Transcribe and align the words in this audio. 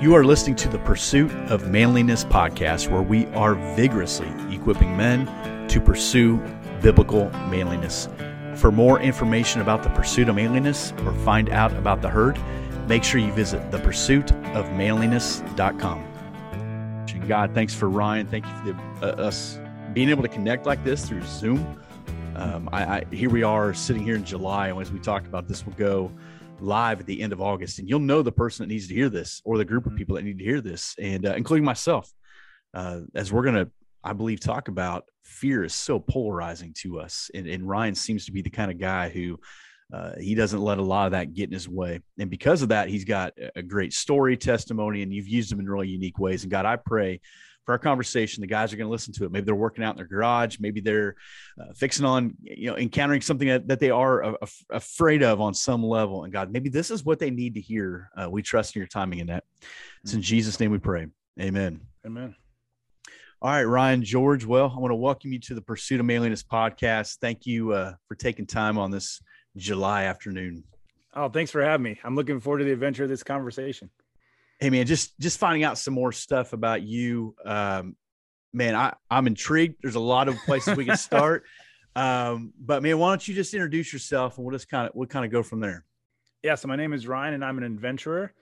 You 0.00 0.14
are 0.14 0.24
listening 0.24 0.56
to 0.56 0.68
the 0.68 0.80
Pursuit 0.80 1.30
of 1.50 1.70
Manliness 1.70 2.24
podcast, 2.24 2.90
where 2.90 3.00
we 3.00 3.26
are 3.26 3.54
vigorously 3.74 4.26
equipping 4.54 4.96
men 4.96 5.28
to 5.68 5.80
pursue 5.80 6.38
biblical 6.82 7.30
manliness. 7.48 8.08
For 8.56 8.72
more 8.72 9.00
information 9.00 9.60
about 9.60 9.82
the 9.82 9.90
pursuit 9.90 10.28
of 10.28 10.36
manliness 10.36 10.92
or 11.04 11.12
find 11.24 11.48
out 11.48 11.72
about 11.74 12.02
the 12.02 12.08
herd, 12.08 12.38
make 12.86 13.04
sure 13.04 13.20
you 13.20 13.32
visit 13.32 13.70
thepursuitofmanliness.com. 13.70 16.14
God, 17.28 17.54
thanks 17.54 17.74
for 17.74 17.88
Ryan. 17.88 18.26
Thank 18.26 18.46
you 18.46 18.52
for 18.52 18.72
the, 18.72 18.76
uh, 19.02 19.26
us 19.26 19.58
being 19.92 20.10
able 20.10 20.22
to 20.22 20.28
connect 20.28 20.66
like 20.66 20.84
this 20.84 21.08
through 21.08 21.22
Zoom. 21.22 21.80
Um, 22.36 22.68
I, 22.72 22.84
I, 22.84 23.04
here 23.10 23.30
we 23.30 23.42
are 23.42 23.72
sitting 23.72 24.02
here 24.02 24.16
in 24.16 24.24
July, 24.24 24.68
and 24.68 24.80
as 24.80 24.92
we 24.92 24.98
talked 24.98 25.26
about, 25.26 25.48
this 25.48 25.64
will 25.64 25.72
go 25.74 26.10
live 26.60 27.00
at 27.00 27.06
the 27.06 27.20
end 27.20 27.32
of 27.32 27.40
August, 27.40 27.78
and 27.78 27.88
you'll 27.88 28.00
know 28.00 28.22
the 28.22 28.32
person 28.32 28.64
that 28.64 28.72
needs 28.72 28.88
to 28.88 28.94
hear 28.94 29.08
this 29.08 29.40
or 29.44 29.58
the 29.58 29.64
group 29.64 29.86
of 29.86 29.90
mm-hmm. 29.90 29.98
people 29.98 30.16
that 30.16 30.24
need 30.24 30.38
to 30.38 30.44
hear 30.44 30.60
this, 30.60 30.94
and 30.98 31.26
uh, 31.26 31.34
including 31.34 31.64
myself, 31.64 32.10
uh, 32.74 33.00
as 33.14 33.32
we're 33.32 33.42
going 33.42 33.54
to, 33.54 33.70
I 34.02 34.12
believe, 34.12 34.40
talk 34.40 34.68
about 34.68 35.04
fear 35.24 35.64
is 35.64 35.74
so 35.74 35.98
polarizing 35.98 36.74
to 36.78 37.00
us, 37.00 37.30
and, 37.34 37.46
and 37.46 37.68
Ryan 37.68 37.94
seems 37.94 38.26
to 38.26 38.32
be 38.32 38.42
the 38.42 38.50
kind 38.50 38.70
of 38.70 38.78
guy 38.78 39.08
who. 39.08 39.38
Uh, 39.92 40.12
he 40.18 40.34
doesn't 40.34 40.62
let 40.62 40.78
a 40.78 40.82
lot 40.82 41.04
of 41.04 41.12
that 41.12 41.34
get 41.34 41.44
in 41.44 41.52
his 41.52 41.68
way. 41.68 42.00
And 42.18 42.30
because 42.30 42.62
of 42.62 42.70
that, 42.70 42.88
he's 42.88 43.04
got 43.04 43.34
a 43.54 43.62
great 43.62 43.92
story, 43.92 44.36
testimony, 44.36 45.02
and 45.02 45.12
you've 45.12 45.28
used 45.28 45.52
him 45.52 45.60
in 45.60 45.68
really 45.68 45.88
unique 45.88 46.18
ways. 46.18 46.42
And 46.42 46.50
God, 46.50 46.64
I 46.64 46.76
pray 46.76 47.20
for 47.64 47.72
our 47.72 47.78
conversation. 47.78 48.40
The 48.40 48.46
guys 48.46 48.72
are 48.72 48.76
going 48.76 48.86
to 48.86 48.92
listen 48.92 49.12
to 49.14 49.24
it. 49.24 49.32
Maybe 49.32 49.46
they're 49.46 49.54
working 49.54 49.84
out 49.84 49.90
in 49.90 49.96
their 49.96 50.06
garage. 50.06 50.58
Maybe 50.60 50.80
they're 50.80 51.16
uh, 51.60 51.72
fixing 51.74 52.04
on, 52.04 52.34
you 52.42 52.70
know, 52.70 52.76
encountering 52.76 53.20
something 53.20 53.48
that, 53.48 53.68
that 53.68 53.80
they 53.80 53.90
are 53.90 54.22
a, 54.22 54.32
a, 54.32 54.48
afraid 54.70 55.22
of 55.22 55.40
on 55.40 55.54
some 55.54 55.82
level. 55.82 56.24
And 56.24 56.32
God, 56.32 56.52
maybe 56.52 56.68
this 56.68 56.90
is 56.90 57.04
what 57.04 57.18
they 57.18 57.30
need 57.30 57.54
to 57.54 57.60
hear. 57.60 58.10
Uh, 58.16 58.28
we 58.30 58.42
trust 58.42 58.76
in 58.76 58.80
your 58.80 58.88
timing 58.88 59.20
in 59.20 59.28
that. 59.28 59.44
It's 60.02 60.14
in 60.14 60.22
Jesus' 60.22 60.60
name 60.60 60.70
we 60.70 60.78
pray. 60.78 61.06
Amen. 61.40 61.80
Amen. 62.06 62.34
All 63.40 63.50
right, 63.50 63.64
Ryan 63.64 64.02
George. 64.02 64.44
Well, 64.44 64.72
I 64.74 64.80
want 64.80 64.92
to 64.92 64.96
welcome 64.96 65.32
you 65.32 65.38
to 65.40 65.54
the 65.54 65.60
Pursuit 65.60 66.00
of 66.00 66.06
Manliness 66.06 66.42
podcast. 66.42 67.18
Thank 67.20 67.46
you 67.46 67.72
uh, 67.72 67.94
for 68.08 68.14
taking 68.14 68.46
time 68.46 68.78
on 68.78 68.90
this 68.90 69.20
July 69.56 70.04
afternoon. 70.04 70.64
Oh, 71.14 71.28
thanks 71.28 71.50
for 71.50 71.62
having 71.62 71.84
me. 71.84 72.00
I'm 72.04 72.16
looking 72.16 72.40
forward 72.40 72.58
to 72.58 72.64
the 72.64 72.72
adventure 72.72 73.04
of 73.04 73.08
this 73.08 73.22
conversation 73.22 73.90
hey 74.60 74.70
man, 74.70 74.86
just 74.86 75.18
just 75.18 75.38
finding 75.38 75.64
out 75.64 75.78
some 75.78 75.94
more 75.94 76.12
stuff 76.12 76.52
about 76.52 76.82
you. 76.82 77.34
Um, 77.44 77.96
man, 78.52 78.74
I 78.74 78.94
I'm 79.10 79.26
intrigued. 79.26 79.76
There's 79.82 79.94
a 79.94 80.00
lot 80.00 80.28
of 80.28 80.36
places 80.44 80.76
we 80.76 80.84
can 80.84 80.96
start. 80.96 81.44
um, 81.96 82.52
but 82.58 82.82
man, 82.82 82.98
why 82.98 83.10
don't 83.10 83.26
you 83.26 83.34
just 83.34 83.54
introduce 83.54 83.92
yourself 83.92 84.38
and 84.38 84.46
we'll 84.46 84.54
just 84.54 84.68
kind 84.68 84.88
of 84.88 84.94
we'll 84.94 85.08
kind 85.08 85.24
of 85.24 85.30
go 85.30 85.42
from 85.42 85.60
there. 85.60 85.84
Yeah, 86.42 86.54
so 86.54 86.68
my 86.68 86.76
name 86.76 86.92
is 86.92 87.06
Ryan 87.06 87.34
and 87.34 87.44
I'm 87.44 87.58
an 87.58 87.64
adventurer. 87.64 88.32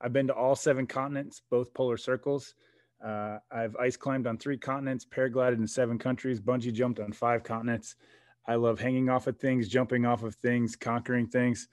I've 0.00 0.12
been 0.12 0.28
to 0.28 0.34
all 0.34 0.56
seven 0.56 0.86
continents, 0.86 1.42
both 1.50 1.74
polar 1.74 1.98
circles. 1.98 2.54
Uh, 3.04 3.38
I've 3.50 3.76
ice 3.76 3.96
climbed 3.96 4.26
on 4.26 4.38
three 4.38 4.58
continents, 4.58 5.04
paraglided 5.04 5.58
in 5.58 5.66
seven 5.66 5.98
countries, 5.98 6.40
bungee 6.40 6.72
jumped 6.72 7.00
on 7.00 7.12
five 7.12 7.42
continents. 7.42 7.96
I 8.46 8.54
love 8.54 8.80
hanging 8.80 9.08
off 9.10 9.26
of 9.26 9.38
things, 9.38 9.68
jumping 9.68 10.06
off 10.06 10.22
of 10.22 10.34
things, 10.36 10.74
conquering 10.74 11.26
things. 11.26 11.68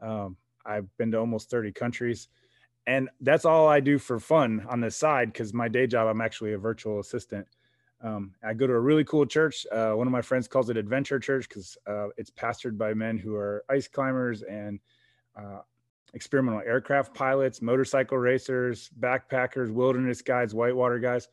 Um, 0.00 0.36
I've 0.64 0.86
been 0.96 1.10
to 1.12 1.18
almost 1.18 1.50
30 1.50 1.72
countries 1.72 2.28
and 2.86 3.08
that's 3.20 3.44
all 3.44 3.68
I 3.68 3.80
do 3.80 3.98
for 3.98 4.18
fun 4.18 4.66
on 4.68 4.80
the 4.80 4.90
side 4.90 5.32
because 5.32 5.54
my 5.54 5.68
day 5.68 5.86
job 5.86 6.08
I'm 6.08 6.20
actually 6.20 6.52
a 6.52 6.58
virtual 6.58 7.00
assistant. 7.00 7.46
Um, 8.02 8.34
I 8.42 8.52
go 8.54 8.66
to 8.66 8.72
a 8.72 8.80
really 8.80 9.04
cool 9.04 9.24
church. 9.26 9.64
Uh, 9.70 9.92
one 9.92 10.08
of 10.08 10.12
my 10.12 10.22
friends 10.22 10.48
calls 10.48 10.68
it 10.70 10.76
Adventure 10.76 11.20
Church 11.20 11.48
because 11.48 11.78
uh, 11.86 12.08
it's 12.16 12.30
pastored 12.30 12.76
by 12.76 12.94
men 12.94 13.16
who 13.16 13.36
are 13.36 13.64
ice 13.70 13.86
climbers 13.86 14.42
and 14.42 14.80
uh, 15.36 15.60
experimental 16.12 16.60
aircraft 16.66 17.14
pilots, 17.14 17.62
motorcycle 17.62 18.18
racers, 18.18 18.90
backpackers, 18.98 19.70
wilderness 19.70 20.20
guides, 20.20 20.52
whitewater 20.52 20.98
guys. 20.98 21.28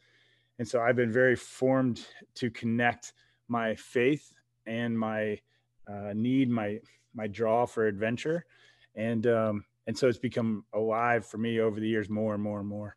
And 0.59 0.67
so 0.67 0.79
I've 0.79 0.95
been 0.95 1.11
very 1.11 1.35
formed 1.35 2.05
to 2.35 2.51
connect 2.51 3.13
my 3.47 3.73
faith 3.75 4.31
and 4.67 4.97
my 4.97 5.39
uh, 5.87 6.13
need, 6.13 6.49
my 6.49 6.79
my 7.15 7.25
draw 7.25 7.65
for 7.65 7.87
adventure, 7.87 8.45
and 8.93 9.25
um, 9.25 9.65
and 9.89 9.97
so 9.97 10.07
it's 10.07 10.19
become 10.19 10.63
alive 10.75 11.25
for 11.25 11.39
me 11.39 11.59
over 11.59 11.79
the 11.79 11.87
years 11.87 12.09
more 12.09 12.35
and 12.35 12.43
more 12.43 12.59
and 12.59 12.69
more 12.69 12.95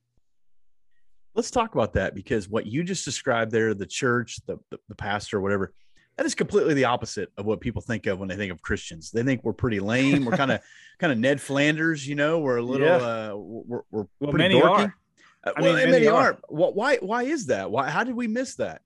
let's 1.35 1.51
talk 1.51 1.75
about 1.75 1.95
that 1.95 2.15
because 2.15 2.51
what 2.51 2.67
you 2.67 2.85
just 2.85 3.03
described 3.05 3.51
there 3.51 3.73
the 3.73 3.87
church 3.87 4.39
the, 4.47 4.59
the, 4.71 4.79
the 4.91 4.95
pastor 4.95 5.41
whatever 5.41 5.73
that 6.19 6.27
is 6.27 6.35
completely 6.35 6.75
the 6.75 6.85
opposite 6.85 7.31
of 7.39 7.47
what 7.47 7.63
people 7.63 7.81
think 7.81 8.05
of 8.05 8.19
when 8.19 8.29
they 8.29 8.37
think 8.37 8.53
of 8.53 8.61
Christians. 8.61 9.11
They 9.11 9.23
think 9.23 9.45
we're 9.45 9.55
pretty 9.55 9.81
lame. 9.81 10.27
We're 10.27 10.37
kind 10.37 10.53
of 10.53 10.61
kind 10.99 11.11
of 11.11 11.19
Ned 11.19 11.41
Flanders, 11.41 12.07
you 12.07 12.15
know. 12.15 12.39
We're 12.39 12.59
a 12.59 12.63
little 12.63 12.87
yeah. 12.87 12.97
uh, 12.97 13.35
we're, 13.35 13.81
we're 13.91 14.05
well, 14.21 14.31
pretty 14.31 14.37
many 14.37 14.61
dorky. 14.61 14.69
Are. 14.69 14.95
Uh, 15.43 15.53
well, 15.59 15.73
I 15.75 15.81
mean, 15.85 15.91
many, 15.91 16.07
are. 16.09 16.39
Well, 16.51 16.75
why 16.75 16.99
why 16.99 17.23
is 17.23 17.47
that? 17.47 17.71
Why 17.71 17.89
how 17.89 18.05
did 18.05 18.15
we 18.15 18.27
miss 18.27 18.57
that? 18.57 18.83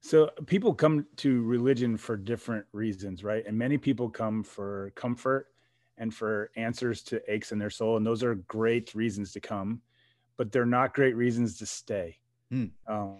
So 0.00 0.30
people 0.46 0.72
come 0.72 1.06
to 1.16 1.42
religion 1.42 1.96
for 1.96 2.16
different 2.16 2.66
reasons, 2.72 3.24
right? 3.24 3.44
And 3.44 3.58
many 3.58 3.76
people 3.76 4.08
come 4.08 4.44
for 4.44 4.92
comfort 4.94 5.48
and 5.98 6.14
for 6.14 6.50
answers 6.56 7.02
to 7.02 7.20
aches 7.32 7.52
in 7.52 7.58
their 7.58 7.70
soul. 7.70 7.96
And 7.96 8.06
those 8.06 8.22
are 8.22 8.34
great 8.34 8.94
reasons 8.94 9.32
to 9.32 9.40
come, 9.40 9.80
but 10.36 10.52
they're 10.52 10.66
not 10.66 10.94
great 10.94 11.16
reasons 11.16 11.58
to 11.58 11.66
stay. 11.66 12.18
Mm. 12.52 12.70
Um, 12.86 13.18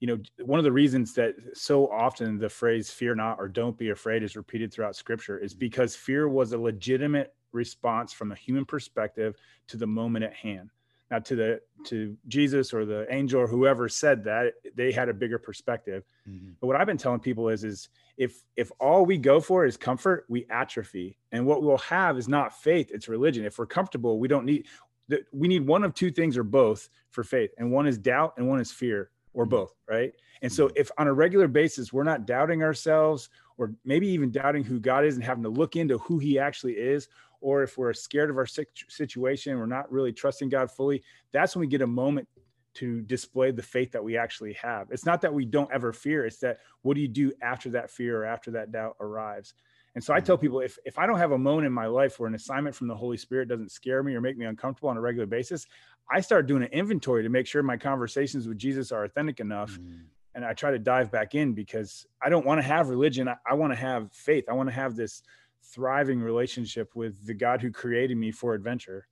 you 0.00 0.08
know, 0.08 0.18
one 0.44 0.58
of 0.58 0.64
the 0.64 0.72
reasons 0.72 1.14
that 1.14 1.34
so 1.54 1.88
often 1.90 2.38
the 2.38 2.48
phrase 2.48 2.90
fear 2.90 3.14
not 3.14 3.38
or 3.38 3.48
don't 3.48 3.78
be 3.78 3.90
afraid 3.90 4.22
is 4.22 4.36
repeated 4.36 4.72
throughout 4.72 4.96
scripture 4.96 5.38
is 5.38 5.54
because 5.54 5.94
fear 5.94 6.28
was 6.28 6.52
a 6.52 6.58
legitimate 6.58 7.34
response 7.52 8.12
from 8.12 8.32
a 8.32 8.34
human 8.34 8.64
perspective 8.64 9.36
to 9.68 9.76
the 9.76 9.86
moment 9.86 10.24
at 10.24 10.34
hand. 10.34 10.70
Now 11.10 11.18
to 11.20 11.36
the 11.36 11.60
to 11.84 12.16
Jesus 12.26 12.74
or 12.74 12.84
the 12.84 13.06
angel 13.12 13.40
or 13.40 13.46
whoever 13.46 13.88
said 13.88 14.24
that, 14.24 14.54
they 14.74 14.92
had 14.92 15.08
a 15.08 15.14
bigger 15.14 15.38
perspective. 15.38 16.04
Mm-hmm. 16.28 16.50
But 16.60 16.66
what 16.66 16.76
I've 16.76 16.86
been 16.86 16.98
telling 16.98 17.20
people 17.20 17.48
is 17.48 17.64
is 17.64 17.88
if 18.16 18.42
if 18.56 18.70
all 18.80 19.06
we 19.06 19.16
go 19.16 19.40
for 19.40 19.64
is 19.64 19.76
comfort, 19.76 20.26
we 20.28 20.46
atrophy. 20.50 21.18
And 21.32 21.46
what 21.46 21.62
we'll 21.62 21.78
have 21.78 22.18
is 22.18 22.28
not 22.28 22.60
faith, 22.60 22.90
it's 22.92 23.08
religion. 23.08 23.44
If 23.44 23.58
we're 23.58 23.66
comfortable, 23.66 24.18
we 24.18 24.28
don't 24.28 24.44
need 24.44 24.66
that. 25.08 25.20
we 25.32 25.48
need 25.48 25.66
one 25.66 25.84
of 25.84 25.94
two 25.94 26.10
things 26.10 26.36
or 26.36 26.44
both 26.44 26.88
for 27.10 27.24
faith. 27.24 27.50
And 27.58 27.70
one 27.70 27.86
is 27.86 27.96
doubt 27.96 28.34
and 28.36 28.48
one 28.48 28.60
is 28.60 28.70
fear 28.70 29.10
or 29.32 29.44
mm-hmm. 29.44 29.50
both, 29.50 29.74
right? 29.88 30.12
And 30.42 30.52
so 30.52 30.66
mm-hmm. 30.66 30.76
if 30.76 30.90
on 30.98 31.06
a 31.06 31.12
regular 31.12 31.48
basis 31.48 31.92
we're 31.92 32.04
not 32.04 32.26
doubting 32.26 32.62
ourselves 32.62 33.30
or 33.56 33.72
maybe 33.84 34.08
even 34.08 34.30
doubting 34.30 34.64
who 34.64 34.78
God 34.78 35.04
is 35.04 35.16
and 35.16 35.24
having 35.24 35.42
to 35.42 35.48
look 35.48 35.76
into 35.76 35.98
who 35.98 36.18
he 36.18 36.38
actually 36.38 36.74
is 36.74 37.08
or 37.40 37.62
if 37.62 37.78
we're 37.78 37.92
scared 37.92 38.30
of 38.30 38.36
our 38.36 38.46
situation, 38.46 39.58
we're 39.58 39.66
not 39.66 39.90
really 39.90 40.12
trusting 40.12 40.48
God 40.48 40.70
fully, 40.70 41.02
that's 41.32 41.54
when 41.54 41.60
we 41.60 41.66
get 41.66 41.82
a 41.82 41.86
moment 41.86 42.28
to 42.74 43.00
display 43.02 43.50
the 43.50 43.62
faith 43.62 43.90
that 43.92 44.04
we 44.04 44.16
actually 44.16 44.52
have. 44.52 44.88
It's 44.90 45.06
not 45.06 45.20
that 45.22 45.32
we 45.34 45.44
don't 45.44 45.72
ever 45.72 45.92
fear, 45.92 46.26
it's 46.26 46.38
that 46.38 46.58
what 46.82 46.94
do 46.94 47.00
you 47.00 47.08
do 47.08 47.32
after 47.42 47.70
that 47.70 47.90
fear 47.90 48.22
or 48.22 48.24
after 48.24 48.52
that 48.52 48.72
doubt 48.72 48.96
arrives? 49.00 49.54
And 49.94 50.04
so 50.04 50.14
I 50.14 50.20
tell 50.20 50.36
mm-hmm. 50.36 50.42
people 50.42 50.60
if 50.60 50.78
if 50.84 50.98
I 50.98 51.06
don't 51.06 51.18
have 51.18 51.32
a 51.32 51.38
moment 51.38 51.66
in 51.66 51.72
my 51.72 51.86
life 51.86 52.20
where 52.20 52.28
an 52.28 52.34
assignment 52.34 52.76
from 52.76 52.86
the 52.86 52.94
Holy 52.94 53.16
Spirit 53.16 53.48
doesn't 53.48 53.72
scare 53.72 54.02
me 54.02 54.14
or 54.14 54.20
make 54.20 54.36
me 54.36 54.46
uncomfortable 54.46 54.90
on 54.90 54.96
a 54.96 55.00
regular 55.00 55.26
basis, 55.26 55.66
I 56.08 56.20
start 56.20 56.46
doing 56.46 56.62
an 56.62 56.68
inventory 56.68 57.24
to 57.24 57.28
make 57.28 57.46
sure 57.46 57.62
my 57.62 57.76
conversations 57.76 58.46
with 58.46 58.58
Jesus 58.58 58.92
are 58.92 59.04
authentic 59.04 59.40
enough. 59.40 59.72
Mm. 59.72 60.02
And 60.34 60.44
I 60.44 60.52
try 60.52 60.70
to 60.70 60.78
dive 60.78 61.10
back 61.10 61.34
in 61.34 61.52
because 61.52 62.06
I 62.22 62.28
don't 62.28 62.46
want 62.46 62.60
to 62.60 62.62
have 62.62 62.90
religion. 62.90 63.26
I, 63.26 63.34
I 63.44 63.54
want 63.54 63.72
to 63.72 63.78
have 63.78 64.12
faith. 64.12 64.44
I 64.48 64.52
want 64.52 64.68
to 64.68 64.74
have 64.74 64.94
this 64.94 65.22
thriving 65.64 66.20
relationship 66.20 66.94
with 66.94 67.26
the 67.26 67.34
God 67.34 67.60
who 67.60 67.70
created 67.70 68.16
me 68.16 68.30
for 68.30 68.54
adventure. 68.54 69.06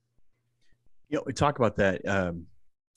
You 1.09 1.17
know, 1.17 1.23
we 1.25 1.33
talk 1.33 1.57
about 1.59 1.77
that 1.77 2.07
um, 2.07 2.47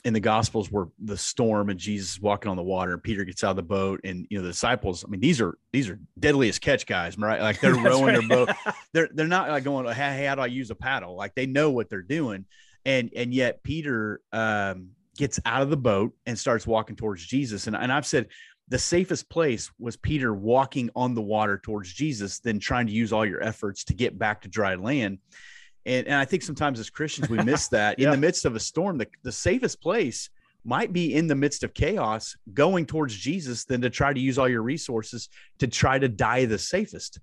in 0.05 0.12
the 0.12 0.21
Gospels 0.21 0.71
where 0.71 0.88
the 0.99 1.16
storm 1.16 1.69
and 1.71 1.78
Jesus 1.78 2.21
walking 2.21 2.50
on 2.50 2.56
the 2.56 2.62
water, 2.62 2.93
and 2.93 3.03
Peter 3.03 3.25
gets 3.25 3.44
out 3.44 3.50
of 3.50 3.56
the 3.56 3.62
boat, 3.62 4.00
and 4.05 4.27
you 4.31 4.38
know 4.38 4.43
the 4.43 4.50
disciples. 4.50 5.05
I 5.05 5.11
mean, 5.11 5.21
these 5.21 5.41
are 5.41 5.59
these 5.72 5.88
are 5.88 6.00
deadliest 6.19 6.61
catch 6.61 6.87
guys, 6.87 7.16
right? 7.19 7.41
Like 7.41 7.61
they're 7.61 7.75
rowing 7.83 8.06
right. 8.06 8.19
their 8.19 8.28
boat. 8.28 8.50
They're 8.93 9.09
they're 9.15 9.28
not 9.28 9.49
like 9.49 9.62
going, 9.62 9.87
hey, 9.87 10.17
hey, 10.17 10.25
how 10.25 10.34
do 10.34 10.43
I 10.43 10.47
use 10.47 10.71
a 10.71 10.75
paddle? 10.75 11.15
Like 11.15 11.37
they 11.37 11.47
know 11.47 11.71
what 11.71 11.88
they're 11.88 12.03
doing, 12.03 12.44
and 12.84 13.11
and 13.15 13.32
yet 13.32 13.62
Peter 13.62 14.20
um, 14.32 14.91
gets 15.17 15.38
out 15.44 15.62
of 15.62 15.70
the 15.70 15.76
boat 15.76 16.12
and 16.26 16.38
starts 16.38 16.67
walking 16.67 16.97
towards 16.97 17.25
Jesus. 17.25 17.67
And 17.67 17.76
and 17.76 17.93
I've 17.93 18.06
said 18.06 18.29
the 18.70 18.78
safest 18.78 19.28
place 19.28 19.70
was 19.81 19.96
Peter 19.96 20.32
walking 20.32 20.90
on 20.94 21.14
the 21.14 21.20
water 21.20 21.58
towards 21.58 21.93
Jesus 21.93 22.38
than 22.38 22.61
trying 22.61 22.87
to 22.87 22.93
use 22.93 23.12
all 23.12 23.26
your 23.26 23.43
efforts 23.43 23.84
to 23.84 23.94
get 23.94 24.17
back 24.17 24.43
to 24.43 24.49
dry 24.49 24.76
land. 24.76 25.19
And, 25.84 26.06
and 26.06 26.14
I 26.14 26.25
think 26.25 26.44
sometimes 26.44 26.78
as 26.78 26.88
Christians, 26.88 27.28
we 27.28 27.43
miss 27.43 27.67
that 27.70 27.99
yeah. 27.99 28.06
in 28.06 28.12
the 28.12 28.17
midst 28.17 28.44
of 28.44 28.55
a 28.55 28.61
storm, 28.61 28.96
the, 28.96 29.08
the 29.25 29.32
safest 29.32 29.82
place 29.82 30.31
might 30.64 30.93
be 30.93 31.14
in 31.14 31.26
the 31.26 31.34
midst 31.34 31.64
of 31.64 31.75
chaos 31.75 32.37
going 32.55 32.87
towards 32.87 33.17
Jesus 33.17 33.64
than 33.64 33.81
to 33.81 33.90
try 33.90 34.12
to 34.12 34.20
use 34.20 34.38
all 34.38 34.49
your 34.49 34.62
resources 34.62 35.28
to 35.58 35.66
try 35.66 35.99
to 35.99 36.08
die 36.08 36.44
the 36.44 36.58
safest. 36.58 37.19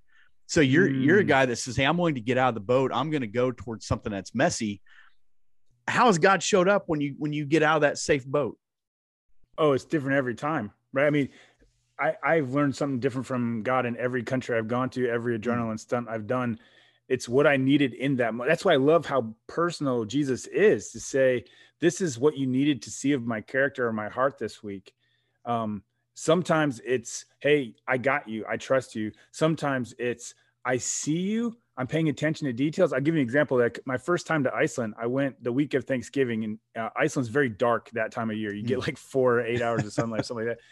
So 0.48 0.60
you're 0.60 0.90
mm. 0.90 1.04
you're 1.04 1.20
a 1.20 1.24
mm. 1.24 1.28
guy 1.28 1.46
that 1.46 1.56
says, 1.58 1.78
Hey, 1.78 1.86
I'm 1.86 1.98
willing 1.98 2.16
to 2.16 2.22
get 2.22 2.38
out 2.38 2.50
of 2.50 2.56
the 2.56 2.62
boat. 2.62 2.92
I'm 2.94 3.10
going 3.10 3.22
to 3.22 3.28
go 3.28 3.52
towards 3.52 3.86
something 3.86 4.12
that's 4.12 4.34
messy. 4.34 4.82
How 5.88 6.08
has 6.08 6.18
God 6.18 6.42
showed 6.44 6.68
up 6.68 6.86
when 6.88 7.00
you 7.00 7.16
when 7.18 7.32
you 7.32 7.46
get 7.46 7.64
out 7.64 7.78
of 7.78 7.82
that 7.84 7.98
safe 7.98 8.26
boat? 8.26 8.58
Oh, 9.58 9.74
it's 9.74 9.86
different 9.86 10.18
every 10.18 10.36
time 10.36 10.72
right? 10.94 11.08
I 11.08 11.10
mean, 11.10 11.30
I, 12.00 12.16
I've 12.24 12.52
learned 12.54 12.76
something 12.76 13.00
different 13.00 13.26
from 13.26 13.64
God 13.64 13.86
in 13.86 13.98
every 13.98 14.24
country 14.24 14.58
I've 14.58 14.68
gone 14.68 14.90
to, 14.92 15.10
every 15.10 15.38
mm. 15.38 15.42
adrenaline 15.42 15.80
stunt 15.80 16.08
I've 16.10 16.28
done. 16.28 16.60
it's 17.08 17.30
what 17.30 17.48
I 17.48 17.58
needed 17.58 17.94
in 17.94 18.18
that. 18.18 18.34
That's 18.46 18.66
why 18.66 18.74
I 18.74 18.78
love 18.78 19.06
how 19.06 19.34
personal 19.48 20.06
Jesus 20.06 20.46
is 20.48 20.92
to 20.92 21.00
say, 21.00 21.46
this 21.80 22.02
is 22.02 22.20
what 22.20 22.36
you 22.36 22.48
needed 22.48 22.82
to 22.84 22.92
see 22.92 23.14
of 23.14 23.26
my 23.26 23.42
character 23.42 23.88
or 23.88 23.94
my 23.94 24.10
heart 24.10 24.38
this 24.38 24.62
week. 24.62 24.94
Um, 25.46 25.84
sometimes 26.16 26.82
it's, 26.86 27.26
hey, 27.40 27.76
I 27.88 27.98
got 27.98 28.28
you. 28.28 28.46
I 28.50 28.58
trust 28.58 28.96
you. 28.96 29.12
Sometimes 29.32 29.94
it's, 29.98 30.34
I 30.68 30.78
see 30.78 31.18
you. 31.18 31.56
I'm 31.78 31.88
paying 31.88 32.10
attention 32.10 32.46
to 32.46 32.54
details. 32.54 32.92
I'll 32.92 33.00
give 33.00 33.16
you 33.16 33.22
an 33.22 33.26
example. 33.26 33.58
Like 33.58 33.80
my 33.86 33.98
first 33.98 34.28
time 34.28 34.44
to 34.44 34.54
Iceland, 34.54 34.96
I 35.00 35.06
went 35.06 35.42
the 35.42 35.52
week 35.52 35.74
of 35.76 35.86
Thanksgiving, 35.86 36.44
and 36.44 36.60
uh, 36.78 36.90
Iceland's 36.98 37.30
very 37.30 37.48
dark 37.48 37.90
that 37.92 38.12
time 38.12 38.30
of 38.30 38.36
year. 38.36 38.54
You 38.54 38.64
get 38.64 38.76
hmm. 38.76 38.82
like 38.82 38.98
four 38.98 39.40
or 39.40 39.46
eight 39.46 39.62
hours 39.62 39.86
of 39.86 39.94
sunlight, 39.94 40.26
something 40.26 40.46
like 40.46 40.58
that. 40.58 40.64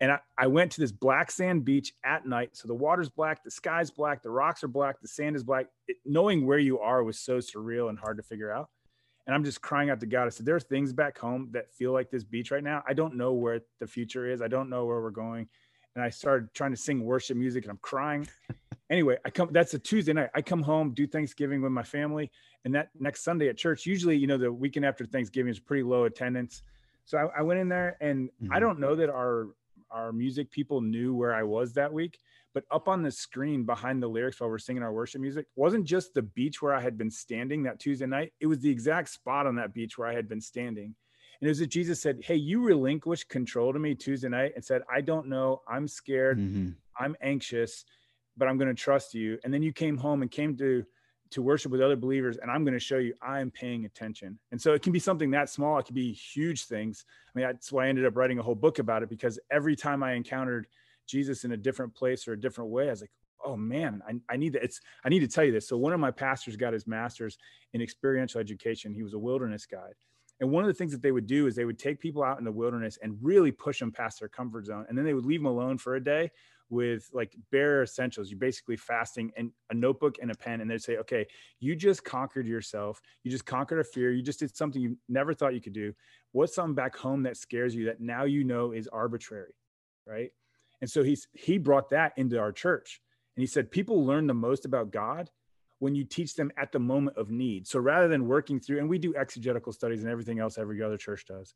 And 0.00 0.10
I, 0.10 0.18
I 0.36 0.48
went 0.48 0.72
to 0.72 0.80
this 0.80 0.90
black 0.90 1.30
sand 1.30 1.64
beach 1.64 1.94
at 2.04 2.26
night. 2.26 2.50
So 2.56 2.66
the 2.66 2.74
water's 2.74 3.08
black, 3.08 3.44
the 3.44 3.50
sky's 3.50 3.90
black, 3.90 4.22
the 4.22 4.30
rocks 4.30 4.64
are 4.64 4.68
black, 4.68 5.00
the 5.00 5.08
sand 5.08 5.36
is 5.36 5.44
black. 5.44 5.66
It, 5.86 5.96
knowing 6.04 6.44
where 6.44 6.58
you 6.58 6.80
are 6.80 7.04
was 7.04 7.20
so 7.20 7.38
surreal 7.38 7.88
and 7.88 7.98
hard 7.98 8.16
to 8.16 8.24
figure 8.24 8.50
out. 8.50 8.68
And 9.26 9.34
I'm 9.34 9.44
just 9.44 9.62
crying 9.62 9.90
out 9.90 10.00
to 10.00 10.06
God. 10.06 10.26
I 10.26 10.30
said, 10.30 10.44
There 10.44 10.56
are 10.56 10.60
things 10.60 10.92
back 10.92 11.16
home 11.18 11.50
that 11.52 11.72
feel 11.72 11.92
like 11.92 12.10
this 12.10 12.24
beach 12.24 12.50
right 12.50 12.64
now. 12.64 12.82
I 12.86 12.94
don't 12.94 13.14
know 13.14 13.32
where 13.32 13.60
the 13.78 13.86
future 13.86 14.28
is. 14.28 14.42
I 14.42 14.48
don't 14.48 14.68
know 14.68 14.86
where 14.86 15.00
we're 15.00 15.10
going. 15.10 15.48
And 15.94 16.04
I 16.04 16.10
started 16.10 16.52
trying 16.52 16.72
to 16.72 16.76
sing 16.76 17.04
worship 17.04 17.36
music 17.36 17.64
and 17.64 17.70
I'm 17.70 17.78
crying. 17.80 18.26
Anyway, 18.90 19.16
I 19.24 19.30
come, 19.30 19.48
that's 19.52 19.74
a 19.74 19.78
Tuesday 19.78 20.12
night. 20.12 20.30
I 20.34 20.42
come 20.42 20.62
home, 20.62 20.92
do 20.92 21.06
Thanksgiving 21.06 21.62
with 21.62 21.72
my 21.72 21.82
family. 21.82 22.30
And 22.64 22.74
that 22.74 22.90
next 22.98 23.22
Sunday 23.22 23.48
at 23.48 23.56
church, 23.56 23.86
usually, 23.86 24.16
you 24.16 24.26
know, 24.26 24.38
the 24.38 24.52
weekend 24.52 24.84
after 24.84 25.04
Thanksgiving 25.04 25.50
is 25.50 25.60
pretty 25.60 25.82
low 25.82 26.04
attendance. 26.04 26.62
So 27.04 27.18
I, 27.18 27.38
I 27.38 27.42
went 27.42 27.60
in 27.60 27.68
there 27.68 27.96
and 28.00 28.28
mm-hmm. 28.42 28.52
I 28.52 28.58
don't 28.58 28.80
know 28.80 28.96
that 28.96 29.08
our 29.08 29.48
our 29.90 30.12
music 30.12 30.50
people 30.50 30.80
knew 30.80 31.14
where 31.14 31.32
I 31.34 31.44
was 31.44 31.72
that 31.74 31.92
week. 31.92 32.18
But 32.54 32.64
up 32.70 32.88
on 32.88 33.02
the 33.02 33.10
screen 33.10 33.64
behind 33.64 34.02
the 34.02 34.08
lyrics 34.08 34.40
while 34.40 34.48
we're 34.48 34.58
singing 34.58 34.82
our 34.82 34.92
worship 34.92 35.20
music 35.20 35.46
wasn't 35.56 35.84
just 35.84 36.14
the 36.14 36.22
beach 36.22 36.62
where 36.62 36.74
I 36.74 36.80
had 36.80 36.96
been 36.96 37.10
standing 37.10 37.62
that 37.64 37.78
Tuesday 37.78 38.06
night. 38.06 38.32
It 38.40 38.46
was 38.46 38.60
the 38.60 38.70
exact 38.70 39.10
spot 39.10 39.46
on 39.46 39.56
that 39.56 39.74
beach 39.74 39.98
where 39.98 40.08
I 40.08 40.14
had 40.14 40.28
been 40.28 40.40
standing. 40.40 40.94
And 41.40 41.46
it 41.46 41.48
was 41.48 41.58
that 41.58 41.66
Jesus 41.66 42.00
said, 42.00 42.20
Hey, 42.24 42.36
you 42.36 42.62
relinquished 42.62 43.28
control 43.28 43.72
to 43.72 43.78
me 43.78 43.94
Tuesday 43.94 44.28
night 44.28 44.52
and 44.56 44.64
said, 44.64 44.82
I 44.92 45.02
don't 45.02 45.28
know. 45.28 45.60
I'm 45.68 45.86
scared. 45.86 46.38
Mm-hmm. 46.38 46.70
I'm 46.98 47.14
anxious, 47.20 47.84
but 48.36 48.48
I'm 48.48 48.58
going 48.58 48.68
to 48.68 48.74
trust 48.74 49.14
you. 49.14 49.38
And 49.44 49.52
then 49.52 49.62
you 49.62 49.72
came 49.72 49.96
home 49.96 50.22
and 50.22 50.30
came 50.30 50.56
to 50.58 50.84
to 51.28 51.42
worship 51.42 51.72
with 51.72 51.80
other 51.80 51.96
believers 51.96 52.36
and 52.36 52.52
i'm 52.52 52.62
going 52.62 52.72
to 52.72 52.78
show 52.78 52.98
you 52.98 53.12
i'm 53.20 53.50
paying 53.50 53.84
attention. 53.84 54.38
And 54.52 54.62
so 54.62 54.74
it 54.74 54.82
can 54.82 54.92
be 54.92 55.00
something 55.00 55.32
that 55.32 55.50
small 55.50 55.76
it 55.76 55.84
can 55.84 55.94
be 55.94 56.12
huge 56.12 56.66
things. 56.66 57.04
I 57.28 57.38
mean 57.38 57.46
that's 57.48 57.72
why 57.72 57.86
i 57.86 57.88
ended 57.88 58.06
up 58.06 58.16
writing 58.16 58.38
a 58.38 58.42
whole 58.44 58.54
book 58.54 58.78
about 58.78 59.02
it 59.02 59.08
because 59.08 59.38
every 59.50 59.74
time 59.74 60.04
i 60.04 60.12
encountered 60.12 60.68
jesus 61.08 61.44
in 61.44 61.50
a 61.50 61.56
different 61.56 61.96
place 61.96 62.28
or 62.28 62.34
a 62.34 62.40
different 62.40 62.70
way 62.70 62.86
i 62.86 62.90
was 62.90 63.00
like 63.00 63.10
oh 63.44 63.56
man 63.56 64.02
i, 64.08 64.34
I 64.34 64.36
need 64.36 64.52
that 64.52 64.62
it's 64.62 64.80
i 65.04 65.08
need 65.08 65.18
to 65.20 65.28
tell 65.28 65.42
you 65.42 65.50
this. 65.50 65.68
So 65.68 65.76
one 65.76 65.92
of 65.92 65.98
my 65.98 66.12
pastors 66.12 66.54
got 66.54 66.72
his 66.72 66.86
master's 66.86 67.38
in 67.72 67.82
experiential 67.82 68.40
education. 68.40 68.94
He 68.94 69.02
was 69.02 69.14
a 69.14 69.18
wilderness 69.18 69.66
guide 69.66 69.94
and 70.40 70.50
one 70.50 70.64
of 70.64 70.68
the 70.68 70.74
things 70.74 70.92
that 70.92 71.02
they 71.02 71.12
would 71.12 71.26
do 71.26 71.46
is 71.46 71.54
they 71.54 71.64
would 71.64 71.78
take 71.78 71.98
people 71.98 72.22
out 72.22 72.38
in 72.38 72.44
the 72.44 72.52
wilderness 72.52 72.98
and 73.02 73.16
really 73.22 73.50
push 73.50 73.78
them 73.78 73.90
past 73.90 74.20
their 74.20 74.28
comfort 74.28 74.66
zone. 74.66 74.84
And 74.88 74.96
then 74.96 75.04
they 75.04 75.14
would 75.14 75.24
leave 75.24 75.40
them 75.40 75.46
alone 75.46 75.78
for 75.78 75.94
a 75.96 76.04
day 76.04 76.30
with 76.68 77.08
like 77.12 77.36
bare 77.50 77.82
essentials. 77.82 78.30
You're 78.30 78.38
basically 78.38 78.76
fasting 78.76 79.32
and 79.36 79.50
a 79.70 79.74
notebook 79.74 80.16
and 80.20 80.30
a 80.30 80.34
pen, 80.34 80.60
and 80.60 80.70
they 80.70 80.78
say, 80.78 80.96
okay, 80.98 81.26
you 81.60 81.76
just 81.76 82.04
conquered 82.04 82.46
yourself. 82.46 83.00
You 83.22 83.30
just 83.30 83.46
conquered 83.46 83.78
a 83.78 83.84
fear. 83.84 84.12
You 84.12 84.22
just 84.22 84.40
did 84.40 84.56
something 84.56 84.80
you 84.80 84.96
never 85.08 85.34
thought 85.34 85.54
you 85.54 85.60
could 85.60 85.72
do. 85.72 85.94
What's 86.32 86.54
something 86.54 86.74
back 86.74 86.96
home 86.96 87.22
that 87.24 87.36
scares 87.36 87.74
you 87.74 87.86
that 87.86 88.00
now 88.00 88.24
you 88.24 88.44
know 88.44 88.72
is 88.72 88.88
arbitrary, 88.88 89.54
right? 90.06 90.30
And 90.80 90.90
so 90.90 91.02
he's 91.02 91.28
he 91.32 91.58
brought 91.58 91.90
that 91.90 92.12
into 92.16 92.38
our 92.38 92.52
church, 92.52 93.00
and 93.36 93.42
he 93.42 93.46
said 93.46 93.70
people 93.70 94.04
learn 94.04 94.26
the 94.26 94.34
most 94.34 94.64
about 94.64 94.90
God 94.90 95.30
when 95.78 95.94
you 95.94 96.04
teach 96.04 96.34
them 96.34 96.50
at 96.56 96.72
the 96.72 96.78
moment 96.78 97.16
of 97.18 97.30
need. 97.30 97.66
So 97.66 97.78
rather 97.78 98.08
than 98.08 98.26
working 98.26 98.60
through, 98.60 98.78
and 98.78 98.88
we 98.88 98.98
do 98.98 99.14
exegetical 99.14 99.72
studies 99.72 100.02
and 100.02 100.10
everything 100.10 100.38
else 100.38 100.58
every 100.58 100.82
other 100.82 100.96
church 100.96 101.26
does. 101.26 101.54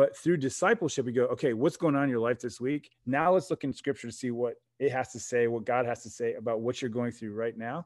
But 0.00 0.16
through 0.16 0.38
discipleship, 0.38 1.04
we 1.04 1.12
go, 1.12 1.24
okay, 1.24 1.52
what's 1.52 1.76
going 1.76 1.94
on 1.94 2.04
in 2.04 2.08
your 2.08 2.20
life 2.20 2.40
this 2.40 2.58
week? 2.58 2.90
Now 3.04 3.34
let's 3.34 3.50
look 3.50 3.64
in 3.64 3.72
scripture 3.74 4.08
to 4.08 4.12
see 4.14 4.30
what 4.30 4.54
it 4.78 4.90
has 4.92 5.12
to 5.12 5.20
say, 5.20 5.46
what 5.46 5.66
God 5.66 5.84
has 5.84 6.02
to 6.04 6.08
say 6.08 6.32
about 6.36 6.62
what 6.62 6.80
you're 6.80 6.88
going 6.88 7.12
through 7.12 7.34
right 7.34 7.54
now. 7.54 7.84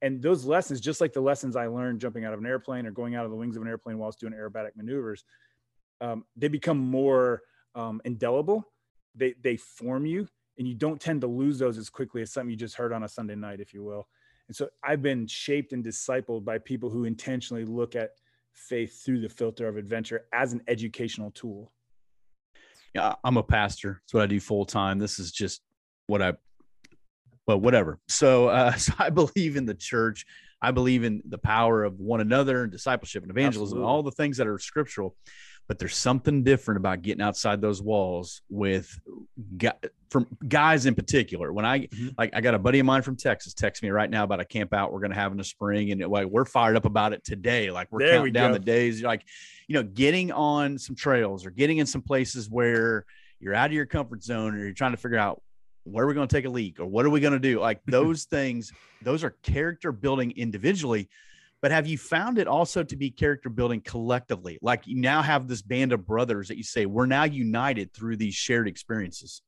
And 0.00 0.20
those 0.20 0.44
lessons, 0.44 0.80
just 0.80 1.00
like 1.00 1.12
the 1.12 1.20
lessons 1.20 1.54
I 1.54 1.68
learned 1.68 2.00
jumping 2.00 2.24
out 2.24 2.32
of 2.32 2.40
an 2.40 2.46
airplane 2.46 2.84
or 2.84 2.90
going 2.90 3.14
out 3.14 3.24
of 3.24 3.30
the 3.30 3.36
wings 3.36 3.54
of 3.54 3.62
an 3.62 3.68
airplane 3.68 3.98
whilst 3.98 4.18
doing 4.18 4.32
aerobatic 4.32 4.70
maneuvers, 4.74 5.22
um, 6.00 6.24
they 6.34 6.48
become 6.48 6.78
more 6.78 7.42
um, 7.76 8.02
indelible. 8.04 8.68
They 9.14 9.36
they 9.40 9.56
form 9.56 10.04
you, 10.04 10.26
and 10.58 10.66
you 10.66 10.74
don't 10.74 11.00
tend 11.00 11.20
to 11.20 11.28
lose 11.28 11.60
those 11.60 11.78
as 11.78 11.88
quickly 11.88 12.22
as 12.22 12.32
something 12.32 12.50
you 12.50 12.56
just 12.56 12.74
heard 12.74 12.92
on 12.92 13.04
a 13.04 13.08
Sunday 13.08 13.36
night, 13.36 13.60
if 13.60 13.72
you 13.72 13.84
will. 13.84 14.08
And 14.48 14.56
so 14.56 14.68
I've 14.82 15.00
been 15.00 15.28
shaped 15.28 15.72
and 15.72 15.84
discipled 15.84 16.44
by 16.44 16.58
people 16.58 16.90
who 16.90 17.04
intentionally 17.04 17.64
look 17.64 17.94
at 17.94 18.14
faith 18.54 19.02
through 19.04 19.20
the 19.20 19.28
filter 19.28 19.68
of 19.68 19.76
adventure 19.76 20.26
as 20.32 20.52
an 20.52 20.62
educational 20.68 21.30
tool? 21.30 21.72
Yeah, 22.94 23.14
I'm 23.24 23.36
a 23.36 23.42
pastor. 23.42 24.00
That's 24.02 24.14
what 24.14 24.22
I 24.22 24.26
do 24.26 24.40
full 24.40 24.64
time. 24.64 24.98
This 24.98 25.18
is 25.18 25.32
just 25.32 25.62
what 26.06 26.20
I, 26.20 26.34
but 27.46 27.58
whatever. 27.58 27.98
So, 28.08 28.48
uh, 28.48 28.72
so 28.76 28.92
I 28.98 29.10
believe 29.10 29.56
in 29.56 29.66
the 29.66 29.74
church. 29.74 30.26
I 30.60 30.70
believe 30.70 31.02
in 31.02 31.22
the 31.28 31.38
power 31.38 31.82
of 31.82 31.98
one 31.98 32.20
another 32.20 32.62
and 32.62 32.70
discipleship 32.70 33.24
and 33.24 33.30
evangelism, 33.30 33.78
and 33.78 33.86
all 33.86 34.04
the 34.04 34.12
things 34.12 34.36
that 34.36 34.46
are 34.46 34.58
scriptural 34.60 35.16
but 35.68 35.78
there's 35.78 35.96
something 35.96 36.42
different 36.42 36.78
about 36.78 37.02
getting 37.02 37.22
outside 37.22 37.60
those 37.60 37.80
walls 37.80 38.42
with 38.50 38.98
from 40.10 40.26
guys 40.46 40.86
in 40.86 40.94
particular. 40.94 41.52
When 41.52 41.64
I 41.64 41.80
mm-hmm. 41.80 42.08
like, 42.18 42.30
I 42.34 42.40
got 42.40 42.54
a 42.54 42.58
buddy 42.58 42.78
of 42.80 42.86
mine 42.86 43.02
from 43.02 43.16
Texas 43.16 43.54
text 43.54 43.82
me 43.82 43.90
right 43.90 44.10
now 44.10 44.24
about 44.24 44.40
a 44.40 44.44
camp 44.44 44.74
out 44.74 44.92
we're 44.92 45.00
going 45.00 45.12
to 45.12 45.16
have 45.16 45.32
in 45.32 45.38
the 45.38 45.44
spring, 45.44 45.90
and 45.92 46.00
like 46.08 46.26
we're 46.26 46.44
fired 46.44 46.76
up 46.76 46.84
about 46.84 47.12
it 47.12 47.24
today. 47.24 47.70
Like 47.70 47.88
we're 47.90 48.00
there 48.00 48.10
counting 48.10 48.24
we 48.24 48.30
down 48.32 48.52
the 48.52 48.58
days. 48.58 49.02
Like, 49.02 49.24
you 49.68 49.74
know, 49.74 49.82
getting 49.82 50.32
on 50.32 50.78
some 50.78 50.96
trails 50.96 51.46
or 51.46 51.50
getting 51.50 51.78
in 51.78 51.86
some 51.86 52.02
places 52.02 52.50
where 52.50 53.06
you're 53.40 53.54
out 53.54 53.66
of 53.66 53.72
your 53.72 53.86
comfort 53.86 54.22
zone, 54.22 54.54
or 54.54 54.58
you're 54.58 54.74
trying 54.74 54.92
to 54.92 54.98
figure 54.98 55.18
out 55.18 55.42
where 55.84 56.04
are 56.04 56.08
we 56.08 56.14
going 56.14 56.28
to 56.28 56.34
take 56.34 56.44
a 56.44 56.50
leak 56.50 56.78
or 56.78 56.86
what 56.86 57.06
are 57.06 57.10
we 57.10 57.20
going 57.20 57.32
to 57.32 57.40
do. 57.40 57.60
Like 57.60 57.80
those 57.86 58.24
things, 58.24 58.72
those 59.02 59.24
are 59.24 59.30
character 59.42 59.92
building 59.92 60.32
individually 60.32 61.08
but 61.62 61.70
have 61.70 61.86
you 61.86 61.96
found 61.96 62.38
it 62.38 62.48
also 62.48 62.82
to 62.82 62.96
be 62.96 63.10
character 63.10 63.48
building 63.48 63.80
collectively? 63.80 64.58
Like 64.60 64.86
you 64.86 64.96
now 64.96 65.22
have 65.22 65.46
this 65.46 65.62
band 65.62 65.92
of 65.92 66.04
brothers 66.04 66.48
that 66.48 66.56
you 66.56 66.64
say 66.64 66.86
we're 66.86 67.06
now 67.06 67.24
united 67.24 67.94
through 67.94 68.16
these 68.16 68.34
shared 68.34 68.66
experiences. 68.66 69.42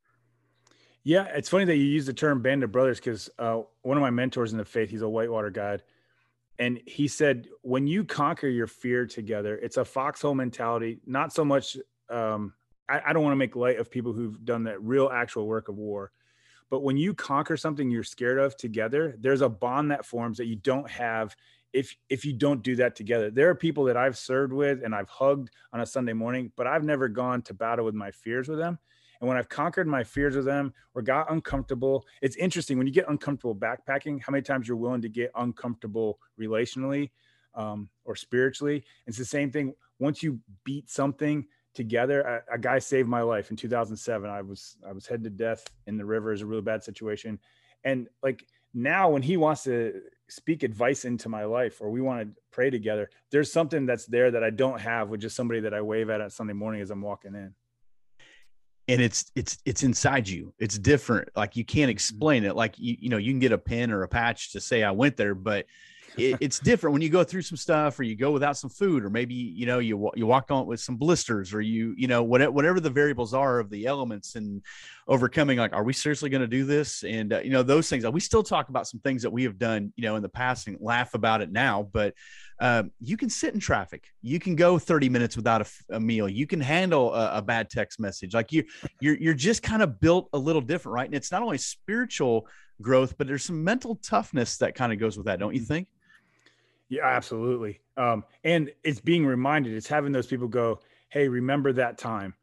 Yeah, 1.03 1.25
it's 1.25 1.51
funny 1.51 1.67
that 1.67 1.77
you 1.77 1.85
use 1.85 2.07
the 2.07 2.15
term 2.15 2.41
band 2.41 2.63
of 2.63 2.73
brothers 2.73 2.99
because 2.99 3.29
uh, 3.39 3.63
one 3.83 3.99
of 3.99 4.01
my 4.01 4.11
mentors 4.11 4.53
in 4.53 4.59
the 4.59 4.65
faith, 4.65 4.89
he's 4.89 5.03
a 5.03 5.09
whitewater 5.09 5.51
guide. 5.51 5.83
And 6.59 6.81
he 6.87 7.09
said, 7.09 7.49
when 7.63 7.89
you 7.89 8.05
conquer 8.05 8.47
your 8.47 8.69
fear 8.69 9.07
together, 9.07 9.57
it's 9.57 9.77
a 9.77 9.85
foxhole 9.85 10.37
mentality, 10.37 11.01
not 11.05 11.33
so 11.33 11.45
much. 11.45 11.77
Um, 12.09 12.55
I, 12.89 13.03
I 13.07 13.13
don't 13.13 13.25
want 13.25 13.33
to 13.33 13.37
make 13.37 13.57
light 13.57 13.79
of 13.81 13.91
people 13.91 14.13
who've 14.13 14.43
done 14.45 14.65
that 14.65 14.81
real 14.81 15.11
actual 15.13 15.49
work 15.49 15.69
of 15.69 15.77
war. 15.77 16.13
But 16.71 16.83
when 16.85 16.97
you 16.97 17.13
conquer 17.13 17.57
something 17.57 17.91
you're 17.91 18.05
scared 18.05 18.39
of 18.39 18.57
together, 18.57 19.17
there's 19.19 19.43
a 19.43 19.49
bond 19.49 19.91
that 19.91 20.07
forms 20.07 20.39
that 20.39 20.47
you 20.47 20.57
don't 20.57 20.89
have 20.89 21.37
if 21.75 21.95
if 22.09 22.25
you 22.25 22.33
don't 22.33 22.63
do 22.63 22.77
that 22.77 22.97
together 22.97 23.31
there 23.31 23.51
are 23.51 23.55
people 23.55 23.85
that 23.85 23.97
i've 23.97 24.17
served 24.17 24.53
with 24.53 24.83
and 24.85 24.95
i've 24.95 25.09
hugged 25.09 25.51
on 25.73 25.81
a 25.81 25.87
sunday 25.87 26.13
morning 26.13 26.51
but 26.57 26.67
i've 26.67 26.85
never 26.85 27.09
gone 27.09 27.43
to 27.43 27.53
battle 27.53 27.85
with 27.85 27.95
my 27.95 28.11
fears 28.11 28.49
with 28.49 28.59
them. 28.59 28.79
And 29.21 29.29
when 29.29 29.37
i've 29.37 29.49
conquered 29.49 29.87
my 29.87 30.05
fears 30.05 30.37
with 30.37 30.47
them 30.47 30.73
or 30.95 31.03
got 31.03 31.31
uncomfortable 31.31 32.05
it's 32.23 32.37
interesting 32.37 32.79
when 32.79 32.87
you 32.87 32.93
get 32.93 33.09
uncomfortable 33.09 33.55
backpacking 33.55 34.23
how 34.23 34.31
many 34.31 34.43
times 34.43 34.69
you're 34.69 34.77
willing 34.77 35.03
to 35.03 35.09
get 35.09 35.31
uncomfortable 35.35 36.19
relationally 36.41 37.11
um, 37.55 37.89
or 38.05 38.17
spiritually. 38.17 38.85
It's 39.07 39.19
the 39.19 39.25
same 39.25 39.51
thing. 39.51 39.75
Once 39.99 40.23
you 40.23 40.41
beat 40.65 40.91
something 40.91 41.47
together 41.75 42.21
a, 42.23 42.55
a, 42.55 42.59
guy 42.59 42.79
saved 42.79 43.09
my 43.09 43.21
life 43.21 43.51
in 43.51 43.57
2007 43.57 44.31
i 44.31 44.41
was 44.41 44.77
i 44.89 44.93
was 44.93 45.09
headed 45.09 45.25
to 45.25 45.31
death 45.31 45.65
in 45.89 45.97
the 45.97 46.05
river. 46.05 46.33
Is 46.33 46.41
a 46.41 46.47
really 46.47 46.63
bad 46.63 46.85
situation. 46.85 47.39
And 47.83 48.09
like 48.23 48.47
now 48.73 49.11
when 49.11 49.23
he 49.23 49.37
wants 49.37 49.65
to 49.65 50.01
speak 50.35 50.63
advice 50.63 51.05
into 51.05 51.29
my 51.29 51.45
life 51.45 51.81
or 51.81 51.91
we 51.91 52.01
want 52.01 52.21
to 52.21 52.43
pray 52.51 52.71
together 52.71 53.09
there's 53.31 53.53
something 53.53 53.87
that's 53.87 54.07
there 54.07 54.31
that 54.31 54.43
i 54.43 54.51
don't 54.51 54.81
have 54.81 55.09
with 55.09 55.21
just 55.21 55.37
somebody 55.37 55.61
that 55.61 55.75
i 55.75 55.81
wave 55.81 56.11
at 56.11 56.21
on 56.21 56.31
sunday 56.31 56.53
morning 56.53 56.81
as 56.81 56.91
i'm 56.91 57.01
walking 57.01 57.35
in. 57.35 57.55
And 58.87 59.01
it's 59.01 59.31
it's 59.35 59.57
it's 59.65 59.83
inside 59.83 60.29
you. 60.29 60.53
It's 60.59 60.79
different. 60.79 61.31
Like 61.35 61.57
you 61.57 61.65
can't 61.65 61.85
mm-hmm. 61.85 61.91
explain 61.91 62.45
it. 62.45 62.55
Like 62.55 62.79
you 62.79 62.97
you 63.01 63.09
know 63.09 63.17
you 63.17 63.33
can 63.33 63.39
get 63.39 63.53
a 63.53 63.59
pen 63.59 63.91
or 63.91 64.03
a 64.03 64.09
patch 64.09 64.53
to 64.53 64.61
say 64.61 64.83
i 64.83 64.91
went 64.91 65.17
there 65.17 65.35
but 65.35 65.65
it, 66.17 66.37
it's 66.41 66.59
different 66.59 66.93
when 66.93 67.03
you 67.03 67.09
go 67.09 67.25
through 67.25 67.43
some 67.43 67.57
stuff 67.57 67.99
or 67.99 68.03
you 68.03 68.17
go 68.17 68.31
without 68.31 68.57
some 68.57 68.71
food 68.71 69.05
or 69.05 69.11
maybe 69.11 69.35
you 69.35 69.67
know 69.67 69.79
you 69.79 70.11
you 70.15 70.27
walk 70.27 70.51
on 70.51 70.67
with 70.67 70.81
some 70.81 70.97
blisters 70.97 71.53
or 71.53 71.61
you 71.61 71.95
you 71.97 72.07
know 72.07 72.23
whatever, 72.23 72.53
whatever 72.53 72.81
the 72.81 72.91
variables 72.91 73.35
are 73.35 73.59
of 73.59 73.71
the 73.71 73.87
elements 73.87 74.35
and 74.37 74.63
overcoming 75.09 75.59
like 75.59 75.73
are 75.73 75.85
we 75.85 75.93
seriously 75.93 76.31
going 76.31 76.41
to 76.41 76.47
do 76.49 76.65
this? 76.65 77.05
And 77.05 77.33
uh, 77.33 77.41
you 77.41 77.51
know 77.51 77.63
those 77.63 77.89
things 77.89 78.07
we 78.07 78.21
still 78.21 78.43
talk 78.43 78.69
about 78.69 78.87
some 78.87 79.01
things 79.01 79.23
that 79.23 79.31
we 79.31 79.43
have 79.45 79.59
done 79.59 79.93
you 79.97 80.03
know 80.03 80.17
in 80.17 80.23
the 80.23 80.29
past 80.29 80.67
and 80.67 80.77
laugh 80.81 81.15
about 81.15 81.41
it 81.41 81.51
now 81.51 81.89
but 81.93 82.15
um, 82.61 82.93
you 83.01 83.17
can 83.17 83.29
sit 83.29 83.53
in 83.53 83.59
traffic. 83.59 84.07
You 84.23 84.39
can 84.39 84.55
go 84.55 84.79
30 84.79 85.09
minutes 85.09 85.37
without 85.37 85.63
a, 85.63 85.97
a 85.97 86.01
meal. 86.01 86.29
You 86.29 86.47
can 86.47 86.61
handle 86.61 87.13
a, 87.13 87.39
a, 87.39 87.43
bad 87.43 87.69
text 87.69 87.99
message. 87.99 88.33
Like 88.33 88.53
you 88.53 88.65
you're 89.01 89.17
you're 89.17 89.35
just 89.35 89.63
kind 89.63 89.83
of 89.83 90.01
built 90.01 90.29
a 90.33 90.39
little 90.39 90.63
different 90.63 90.95
right? 90.95 91.07
And 91.07 91.15
it's 91.15 91.33
not 91.33 91.43
only 91.43 91.59
spiritual 91.59 92.47
growth, 92.81 93.17
but 93.19 93.27
there's 93.27 93.45
some 93.45 93.63
mental 93.63 93.97
toughness 93.97 94.59
that 94.59 94.75
kind 94.75 94.93
of 94.93 94.99
goes 94.99 95.17
with 95.17 95.27
that, 95.27 95.39
don't 95.39 95.55
you 95.55 95.61
Mm-hmm. 95.61 95.67
think? 95.67 95.89
Yeah, 96.89 97.07
absolutely. 97.07 97.81
Um, 97.97 98.25
and 98.43 98.71
it's 98.83 99.01
being 99.01 99.27
reminded, 99.27 99.75
it's 99.75 99.89
having 99.89 100.13
those 100.13 100.27
people 100.27 100.49
go, 100.49 100.81
Hey, 101.09 101.29
remember 101.29 101.73
that 101.75 101.99
time. 101.99 102.35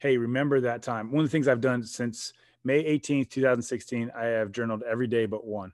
Hey, 0.00 0.16
remember 0.16 0.60
that 0.60 0.82
time. 0.82 1.10
One 1.10 1.24
of 1.24 1.30
the 1.30 1.32
things 1.32 1.48
I've 1.48 1.60
done 1.60 1.82
since 1.82 2.32
May 2.64 2.82
18th, 2.84 3.30
2016, 3.30 4.10
I 4.16 4.24
have 4.26 4.52
journaled 4.52 4.82
every 4.88 5.06
day 5.06 5.26
but 5.26 5.46
one. 5.46 5.72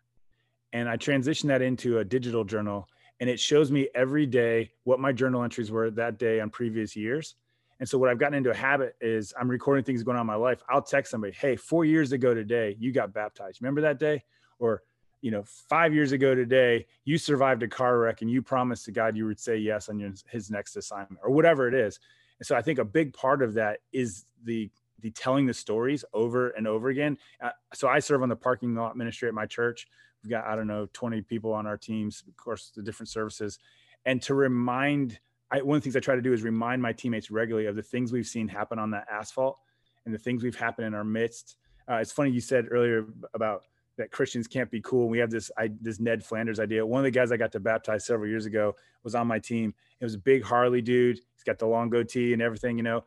And 0.72 0.88
I 0.88 0.96
transitioned 0.96 1.48
that 1.48 1.62
into 1.62 1.98
a 1.98 2.04
digital 2.04 2.44
journal 2.44 2.88
and 3.20 3.30
it 3.30 3.38
shows 3.38 3.70
me 3.70 3.88
every 3.94 4.26
day 4.26 4.72
what 4.84 5.00
my 5.00 5.12
journal 5.12 5.42
entries 5.44 5.70
were 5.70 5.90
that 5.92 6.18
day 6.18 6.40
on 6.40 6.50
previous 6.50 6.96
years. 6.96 7.36
And 7.78 7.88
so 7.88 7.98
what 7.98 8.08
I've 8.10 8.18
gotten 8.18 8.34
into 8.34 8.50
a 8.50 8.54
habit 8.54 8.94
is 9.00 9.32
I'm 9.38 9.48
recording 9.48 9.84
things 9.84 10.02
going 10.02 10.16
on 10.16 10.22
in 10.22 10.26
my 10.26 10.34
life. 10.34 10.62
I'll 10.68 10.82
text 10.82 11.10
somebody, 11.10 11.32
Hey, 11.32 11.56
four 11.56 11.84
years 11.84 12.12
ago 12.12 12.34
today, 12.34 12.76
you 12.78 12.92
got 12.92 13.12
baptized. 13.12 13.60
Remember 13.60 13.80
that 13.82 13.98
day? 13.98 14.24
Or 14.58 14.82
you 15.22 15.30
know, 15.30 15.44
five 15.46 15.94
years 15.94 16.12
ago 16.12 16.34
today, 16.34 16.84
you 17.04 17.16
survived 17.16 17.62
a 17.62 17.68
car 17.68 17.98
wreck 17.98 18.20
and 18.20 18.30
you 18.30 18.42
promised 18.42 18.84
to 18.86 18.92
God 18.92 19.16
you 19.16 19.24
would 19.24 19.40
say 19.40 19.56
yes 19.56 19.88
on 19.88 19.98
your, 19.98 20.12
his 20.28 20.50
next 20.50 20.76
assignment 20.76 21.20
or 21.22 21.30
whatever 21.30 21.68
it 21.68 21.74
is. 21.74 21.98
And 22.38 22.46
so 22.46 22.56
I 22.56 22.60
think 22.60 22.80
a 22.80 22.84
big 22.84 23.14
part 23.14 23.40
of 23.40 23.54
that 23.54 23.78
is 23.92 24.26
the 24.44 24.70
the 24.98 25.10
telling 25.10 25.46
the 25.46 25.54
stories 25.54 26.04
over 26.12 26.50
and 26.50 26.68
over 26.68 26.88
again. 26.88 27.18
Uh, 27.40 27.50
so 27.74 27.88
I 27.88 27.98
serve 27.98 28.22
on 28.22 28.28
the 28.28 28.36
parking 28.36 28.74
lot 28.74 28.96
ministry 28.96 29.26
at 29.26 29.34
my 29.34 29.46
church. 29.46 29.88
We've 30.22 30.30
got 30.30 30.44
I 30.44 30.54
don't 30.54 30.66
know 30.66 30.88
20 30.92 31.22
people 31.22 31.52
on 31.52 31.66
our 31.66 31.76
teams, 31.76 32.22
of 32.26 32.36
course, 32.36 32.72
the 32.74 32.82
different 32.82 33.08
services, 33.08 33.58
and 34.04 34.20
to 34.22 34.34
remind. 34.34 35.18
I, 35.52 35.60
one 35.60 35.76
of 35.76 35.82
the 35.82 35.84
things 35.84 35.96
I 35.96 36.00
try 36.00 36.14
to 36.14 36.22
do 36.22 36.32
is 36.32 36.42
remind 36.42 36.80
my 36.80 36.94
teammates 36.94 37.30
regularly 37.30 37.66
of 37.66 37.76
the 37.76 37.82
things 37.82 38.10
we've 38.10 38.26
seen 38.26 38.48
happen 38.48 38.78
on 38.78 38.90
that 38.92 39.06
asphalt 39.12 39.58
and 40.06 40.14
the 40.14 40.18
things 40.18 40.42
we've 40.42 40.56
happened 40.56 40.86
in 40.86 40.94
our 40.94 41.04
midst. 41.04 41.56
Uh, 41.86 41.96
it's 41.96 42.10
funny 42.10 42.30
you 42.30 42.40
said 42.40 42.68
earlier 42.70 43.04
about 43.34 43.64
that 43.98 44.10
Christians 44.10 44.46
can't 44.48 44.70
be 44.70 44.80
cool. 44.80 45.08
We 45.08 45.18
have 45.18 45.30
this 45.30 45.50
I, 45.58 45.70
this 45.80 46.00
Ned 46.00 46.24
Flanders 46.24 46.60
idea. 46.60 46.84
One 46.84 47.00
of 47.00 47.04
the 47.04 47.10
guys 47.10 47.30
I 47.30 47.36
got 47.36 47.52
to 47.52 47.60
baptize 47.60 48.06
several 48.06 48.28
years 48.28 48.46
ago 48.46 48.74
was 49.04 49.14
on 49.14 49.26
my 49.26 49.38
team. 49.38 49.74
It 50.00 50.04
was 50.04 50.14
a 50.14 50.18
big 50.18 50.42
Harley 50.42 50.80
dude. 50.80 51.16
He's 51.16 51.44
got 51.44 51.58
the 51.58 51.66
long 51.66 51.90
goatee 51.90 52.32
and 52.32 52.42
everything, 52.42 52.76
you 52.76 52.82
know. 52.82 53.04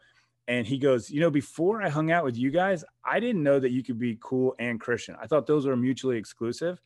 And 0.47 0.67
he 0.67 0.77
goes, 0.77 1.09
you 1.09 1.19
know, 1.21 1.31
before 1.31 1.81
I 1.81 1.89
hung 1.89 2.11
out 2.11 2.23
with 2.23 2.37
you 2.37 2.51
guys, 2.51 2.83
I 3.03 3.19
didn't 3.19 3.41
know 3.41 3.59
that 3.59 3.71
you 3.71 3.83
could 3.83 3.97
be 3.97 4.17
cool 4.21 4.55
and 4.59 4.79
Christian. 4.79 5.15
I 5.19 5.25
thought 5.25 5.47
those 5.47 5.65
were 5.65 5.75
mutually 5.75 6.17
exclusive. 6.17 6.79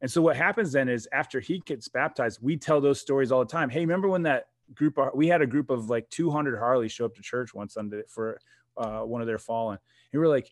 And 0.00 0.10
so 0.10 0.20
what 0.20 0.36
happens 0.36 0.72
then 0.72 0.88
is 0.88 1.08
after 1.12 1.38
he 1.38 1.60
gets 1.60 1.88
baptized, 1.88 2.40
we 2.42 2.56
tell 2.56 2.80
those 2.80 3.00
stories 3.00 3.30
all 3.30 3.40
the 3.40 3.50
time. 3.50 3.70
Hey, 3.70 3.80
remember 3.80 4.08
when 4.08 4.22
that 4.24 4.46
group 4.74 4.98
we 5.14 5.28
had 5.28 5.42
a 5.42 5.46
group 5.46 5.70
of 5.70 5.88
like 5.90 6.08
200 6.10 6.58
Harleys 6.58 6.92
show 6.92 7.04
up 7.04 7.14
to 7.14 7.22
church 7.22 7.54
one 7.54 7.68
Sunday 7.68 8.02
for 8.08 8.38
uh, 8.76 9.00
one 9.00 9.20
of 9.20 9.26
their 9.26 9.38
fallen. 9.38 9.78
And 10.12 10.20
we 10.20 10.26
are 10.26 10.30
like, 10.30 10.50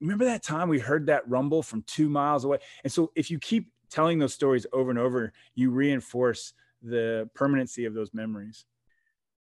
remember 0.00 0.24
that 0.24 0.42
time 0.42 0.68
we 0.68 0.78
heard 0.78 1.06
that 1.06 1.28
rumble 1.28 1.62
from 1.62 1.82
two 1.86 2.08
miles 2.08 2.44
away? 2.44 2.58
And 2.82 2.92
so 2.92 3.10
if 3.14 3.30
you 3.30 3.38
keep 3.38 3.70
telling 3.90 4.18
those 4.18 4.34
stories 4.34 4.66
over 4.72 4.90
and 4.90 4.98
over, 4.98 5.32
you 5.54 5.70
reinforce 5.70 6.52
the 6.82 7.28
permanency 7.34 7.84
of 7.84 7.94
those 7.94 8.12
memories. 8.12 8.64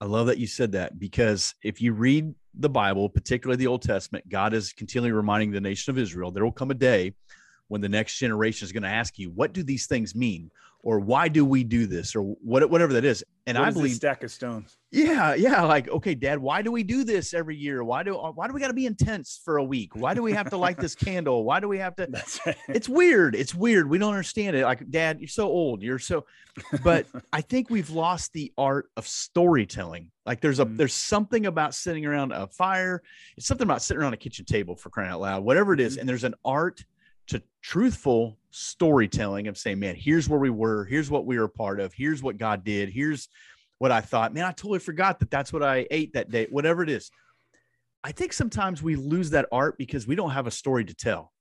I 0.01 0.05
love 0.07 0.27
that 0.29 0.39
you 0.39 0.47
said 0.47 0.73
that 0.73 0.99
because 0.99 1.55
if 1.63 1.81
you 1.81 1.93
read 1.93 2.35
the 2.55 2.69
Bible, 2.69 3.09
particularly 3.09 3.57
the 3.57 3.67
Old 3.67 3.83
Testament, 3.83 4.29
God 4.29 4.55
is 4.55 4.73
continually 4.73 5.13
reminding 5.13 5.51
the 5.51 5.61
nation 5.61 5.91
of 5.91 5.99
Israel 5.99 6.31
there 6.31 6.45
will 6.45 6.53
come 6.53 6.71
a 6.71 6.75
day 6.75 7.15
when 7.69 7.81
the 7.81 7.89
next 7.89 8.19
generation 8.19 8.65
is 8.67 8.73
going 8.73 8.83
to 8.83 8.89
ask 8.89 9.19
you, 9.19 9.31
What 9.31 9.53
do 9.53 9.63
these 9.63 9.87
things 9.87 10.15
mean? 10.15 10.51
Or 10.85 11.01
why 11.01 11.27
do 11.27 11.45
we 11.45 11.65
do 11.65 11.87
this? 11.87 12.15
Or 12.15 12.23
what, 12.23 12.71
whatever 12.71 12.93
that 12.93 13.05
is. 13.05 13.25
And 13.49 13.59
what 13.59 13.67
I 13.67 13.71
believe 13.73 13.97
stack 13.97 14.23
of 14.23 14.31
stones. 14.31 14.79
Yeah, 14.93 15.35
yeah. 15.35 15.63
Like, 15.65 15.89
okay, 15.89 16.15
Dad, 16.15 16.39
why 16.39 16.63
do 16.63 16.71
we 16.71 16.85
do 16.85 17.03
this 17.03 17.35
every 17.35 17.57
year? 17.57 17.83
Why 17.83 18.05
do 18.05 18.15
why 18.15 18.47
do 18.47 18.55
we 18.55 18.61
got 18.61 18.69
to 18.69 18.75
be 18.75 18.87
intense 18.87 19.41
for 19.45 19.57
a 19.57 19.65
week? 19.65 19.97
Why 19.97 20.15
do 20.15 20.23
we 20.23 20.31
have 20.33 20.49
to 20.51 20.57
light 20.57 20.79
this 20.79 20.95
candle? 21.07 21.43
Why 21.45 21.59
do 21.59 21.67
we 21.67 21.79
have 21.79 21.97
to? 21.97 22.07
That's 22.09 22.39
right. 22.47 22.57
It's 22.69 22.89
weird. 22.89 23.35
It's 23.35 23.55
weird. 23.57 23.91
We 23.91 23.99
don't 23.99 24.11
understand 24.13 24.55
it. 24.55 24.63
Like, 24.65 24.89
Dad, 24.89 25.19
you're 25.21 25.27
so 25.29 25.49
old. 25.49 25.83
You're 25.83 25.99
so. 25.99 26.27
But 26.85 27.07
I 27.33 27.41
think 27.41 27.71
we've 27.71 27.91
lost 27.91 28.33
the 28.33 28.53
art 28.57 28.89
of 28.97 29.07
storytelling. 29.09 30.11
Like, 30.27 30.41
there's 30.41 30.61
a 30.61 30.65
Mm. 30.67 30.77
there's 30.77 30.95
something 30.95 31.47
about 31.47 31.75
sitting 31.75 32.07
around 32.07 32.33
a 32.33 32.47
fire. 32.47 33.03
It's 33.37 33.47
something 33.47 33.67
about 33.67 33.83
sitting 33.83 34.01
around 34.01 34.13
a 34.15 34.19
kitchen 34.19 34.45
table 34.45 34.77
for 34.77 34.91
crying 34.91 35.11
out 35.11 35.21
loud. 35.21 35.43
Whatever 35.43 35.73
it 35.75 35.81
is, 35.81 35.97
Mhm. 35.97 36.01
and 36.01 36.09
there's 36.09 36.25
an 36.25 36.35
art 36.45 36.85
to 37.29 37.43
truthful 37.63 38.39
storytelling 38.51 39.47
of 39.49 39.57
saying, 39.59 39.79
man, 39.79 39.95
here's 39.95 40.29
where 40.29 40.39
we 40.41 40.51
were. 40.51 40.85
Here's 40.85 41.11
what 41.11 41.27
we 41.27 41.39
were 41.39 41.45
a 41.45 41.49
part 41.49 41.81
of. 41.81 41.93
Here's 41.93 42.23
what 42.23 42.39
God 42.39 42.65
did. 42.65 42.89
Here's 42.91 43.29
what 43.79 43.93
I 43.93 44.01
thought, 44.01 44.35
man, 44.35 44.45
I 44.45 44.51
totally 44.53 44.81
forgot 44.81 45.21
that 45.21 45.31
that's 45.31 45.53
what 45.53 45.63
I 45.63 45.87
ate 45.91 46.13
that 46.15 46.31
day, 46.31 46.47
whatever 46.51 46.83
it 46.83 46.91
is. 46.91 47.11
I 48.03 48.13
think 48.13 48.33
sometimes 48.33 48.83
we 48.83 48.97
lose 48.97 49.31
that 49.31 49.47
art 49.53 49.79
because 49.79 50.07
we 50.07 50.15
don't 50.17 50.31
have 50.31 50.47
a 50.47 50.51
story 50.51 50.85
to 50.85 50.95
tell. 50.95 51.33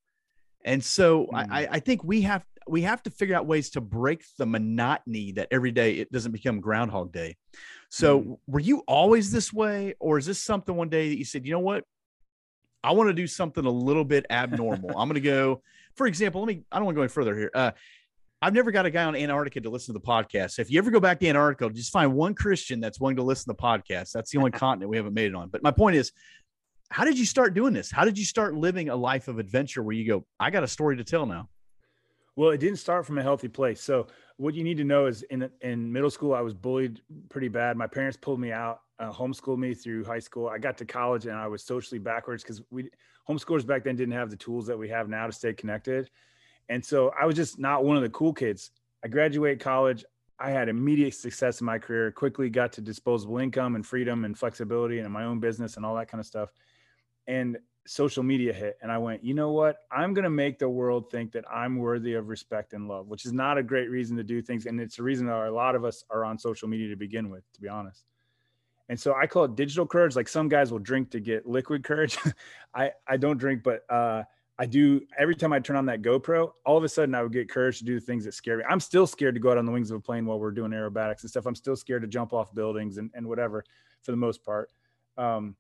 And 0.66 0.84
so 0.84 1.26
Mm. 1.28 1.30
I, 1.34 1.64
I- 1.64 1.68
I 1.74 1.80
think 1.80 2.04
we 2.04 2.22
have 2.22 2.46
we 2.70 2.82
have 2.82 3.02
to 3.02 3.10
figure 3.10 3.34
out 3.34 3.46
ways 3.46 3.70
to 3.70 3.80
break 3.80 4.26
the 4.38 4.46
monotony 4.46 5.32
that 5.32 5.48
every 5.52 5.72
day 5.72 5.94
it 6.00 6.12
doesn't 6.12 6.34
become 6.34 6.60
Groundhog 6.60 7.14
Day. 7.14 7.38
So 7.90 8.20
Mm. 8.22 8.38
were 8.46 8.60
you 8.60 8.80
always 8.88 9.32
this 9.32 9.54
way, 9.54 9.96
or 10.00 10.18
is 10.18 10.26
this 10.26 10.44
something 10.44 10.76
one 10.76 10.90
day 10.90 11.08
that 11.08 11.18
you 11.18 11.24
said, 11.24 11.46
you 11.46 11.54
know 11.54 11.60
what, 11.60 11.86
I 12.84 12.92
want 12.92 13.10
to 13.10 13.14
do 13.14 13.26
something 13.26 13.64
a 13.66 13.70
little 13.70 14.04
bit 14.04 14.26
abnormal. 14.30 14.90
I'm 14.98 15.08
going 15.08 15.14
to 15.14 15.22
go, 15.22 15.62
for 15.98 16.08
example, 16.08 16.42
let 16.42 16.48
me. 16.48 16.64
I 16.72 16.78
don't 16.78 16.86
want 16.86 16.96
to 16.96 17.00
go 17.00 17.02
any 17.02 17.10
further 17.10 17.36
here. 17.36 17.52
Uh, 17.54 17.72
I've 18.42 18.54
never 18.54 18.70
got 18.70 18.86
a 18.86 18.92
guy 18.92 19.04
on 19.04 19.16
Antarctica 19.16 19.62
to 19.62 19.70
listen 19.70 19.96
to 19.96 20.00
the 20.00 20.06
podcast. 20.06 20.52
So 20.52 20.62
if 20.62 20.70
you 20.70 20.78
ever 20.78 20.92
go 20.92 21.00
back 21.00 21.20
to 21.20 21.28
Antarctica, 21.28 21.74
just 21.74 21.92
find 21.92 22.14
one 22.14 22.36
Christian 22.36 22.80
that's 22.80 23.00
willing 23.00 23.16
to 23.16 23.24
listen 23.24 23.52
to 23.52 23.58
the 23.58 23.64
podcast. 23.64 24.12
That's 24.12 24.30
the 24.30 24.38
only 24.38 24.52
continent 24.66 24.92
we 24.92 24.98
haven't 24.98 25.16
made 25.16 25.28
it 25.28 25.36
on. 25.36 25.50
But 25.50 25.64
my 25.64 25.72
point 25.72 25.96
is, 25.96 26.12
how 26.90 27.04
did 27.04 27.18
you 27.18 27.26
start 27.26 27.56
doing 27.56 27.74
this? 27.74 27.92
How 27.92 28.06
did 28.06 28.18
you 28.18 28.26
start 28.26 28.54
living 28.54 28.90
a 28.90 28.96
life 28.96 29.28
of 29.28 29.40
adventure 29.40 29.82
where 29.82 29.96
you 29.96 30.08
go, 30.08 30.26
I 30.40 30.52
got 30.52 30.64
a 30.64 30.68
story 30.68 30.98
to 30.98 31.04
tell 31.04 31.26
now? 31.26 31.50
Well, 32.36 32.52
it 32.52 32.60
didn't 32.60 32.78
start 32.78 33.08
from 33.08 33.18
a 33.18 33.24
healthy 33.24 33.48
place. 33.48 33.82
So 33.82 34.08
what 34.38 34.54
you 34.54 34.64
need 34.64 34.78
to 34.78 34.84
know 34.84 35.08
is 35.08 35.24
in 35.24 35.50
in 35.62 35.92
middle 35.92 36.10
school, 36.10 36.34
I 36.34 36.42
was 36.42 36.54
bullied 36.54 37.02
pretty 37.30 37.48
bad. 37.48 37.76
My 37.76 37.88
parents 37.88 38.18
pulled 38.18 38.40
me 38.40 38.52
out, 38.52 38.82
uh, 39.00 39.12
homeschooled 39.12 39.58
me 39.58 39.74
through 39.74 40.06
high 40.06 40.20
school. 40.20 40.48
I 40.48 40.60
got 40.60 40.78
to 40.78 40.86
college 40.86 41.26
and 41.26 41.36
I 41.36 41.48
was 41.48 41.64
socially 41.64 42.00
backwards 42.00 42.44
because 42.44 42.62
we 42.70 42.90
homeschoolers 43.28 43.66
back 43.66 43.84
then 43.84 43.96
didn't 43.96 44.14
have 44.14 44.30
the 44.30 44.36
tools 44.38 44.68
that 44.68 44.78
we 44.78 44.90
have 44.90 45.10
now 45.10 45.26
to 45.26 45.34
stay 45.34 45.54
connected. 45.54 46.10
And 46.70 46.84
so 46.84 47.12
I 47.20 47.26
was 47.26 47.36
just 47.36 47.60
not 47.60 47.84
one 47.84 47.98
of 47.98 48.04
the 48.04 48.10
cool 48.10 48.34
kids. 48.34 48.72
I 49.04 49.08
graduated 49.08 49.60
college. 49.60 50.06
I 50.40 50.52
had 50.52 50.70
immediate 50.70 51.16
success 51.16 51.62
in 51.62 51.66
my 51.66 51.80
career, 51.80 52.12
quickly 52.12 52.50
got 52.50 52.72
to 52.74 52.82
disposable 52.82 53.40
income 53.40 53.76
and 53.76 53.86
freedom 53.86 54.24
and 54.24 54.38
flexibility 54.38 55.00
and 55.00 55.12
my 55.12 55.24
own 55.24 55.40
business 55.40 55.78
and 55.78 55.86
all 55.86 55.96
that 55.96 56.10
kind 56.10 56.20
of 56.20 56.28
stuff. 56.28 56.52
And 57.26 57.58
social 57.88 58.22
media 58.24 58.54
hit 58.54 58.78
and 58.82 58.92
I 58.92 58.98
went, 58.98 59.24
you 59.24 59.34
know 59.34 59.52
what? 59.52 59.78
I'm 59.92 60.14
going 60.14 60.24
to 60.24 60.30
make 60.30 60.60
the 60.60 60.70
world 60.70 61.10
think 61.10 61.32
that 61.32 61.46
I'm 61.52 61.78
worthy 61.78 62.14
of 62.14 62.28
respect 62.28 62.74
and 62.74 62.88
love, 62.88 63.08
which 63.08 63.26
is 63.26 63.34
not 63.34 63.58
a 63.58 63.64
great 63.64 63.90
reason 63.90 64.18
to 64.18 64.24
do 64.24 64.42
things. 64.42 64.66
And 64.66 64.80
it's 64.80 65.00
a 65.00 65.04
reason 65.04 65.28
that 65.28 65.48
a 65.48 65.52
lot 65.52 65.76
of 65.76 65.86
us 65.86 66.04
are 66.10 66.26
on 66.26 66.38
social 66.38 66.68
media 66.68 66.90
to 66.90 66.96
begin 66.96 67.30
with, 67.30 67.44
to 67.54 67.62
be 67.62 67.68
honest. 67.68 68.04
And 68.90 69.00
so 69.00 69.14
I 69.14 69.28
call 69.28 69.46
it 69.46 69.56
digital 69.56 69.86
courage. 69.86 70.16
Like 70.16 70.28
some 70.28 70.50
guys 70.50 70.72
will 70.72 70.80
drink 70.80 71.12
to 71.12 71.20
get 71.20 71.46
liquid 71.46 71.84
courage. 71.84 72.18
I, 72.74 72.92
I 73.08 73.18
don't 73.18 73.38
drink, 73.38 73.64
but 73.64 73.82
uh, 73.90 74.24
I 74.60 74.66
do. 74.66 75.02
Every 75.18 75.36
time 75.36 75.54
I 75.54 75.60
turn 75.60 75.76
on 75.76 75.86
that 75.86 76.02
GoPro, 76.02 76.52
all 76.66 76.78
of 76.78 76.84
a 76.84 76.90
sudden 76.90 77.14
I 77.14 77.22
would 77.22 77.34
get 77.34 77.50
courage 77.50 77.80
to 77.80 77.86
do 77.86 78.00
the 78.00 78.06
things 78.06 78.26
that 78.26 78.34
scare 78.34 78.58
me. 78.58 78.64
I'm 78.68 78.80
still 78.80 79.06
scared 79.06 79.36
to 79.36 79.42
go 79.42 79.52
out 79.52 79.58
on 79.58 79.66
the 79.66 79.72
wings 79.72 79.92
of 79.92 79.98
a 79.98 80.02
plane 80.02 80.26
while 80.26 80.40
we're 80.40 80.52
doing 80.52 80.72
aerobatics 80.72 81.22
and 81.22 81.30
stuff. 81.30 81.46
I'm 81.46 81.56
still 81.56 81.76
scared 81.76 82.02
to 82.04 82.08
jump 82.08 82.34
off 82.34 82.54
buildings 82.54 82.98
and, 82.98 83.12
and 83.14 83.28
whatever 83.28 83.64
for 84.02 84.12
the 84.12 84.18
most 84.18 84.44
part. 84.44 84.72
Um, 85.18 85.56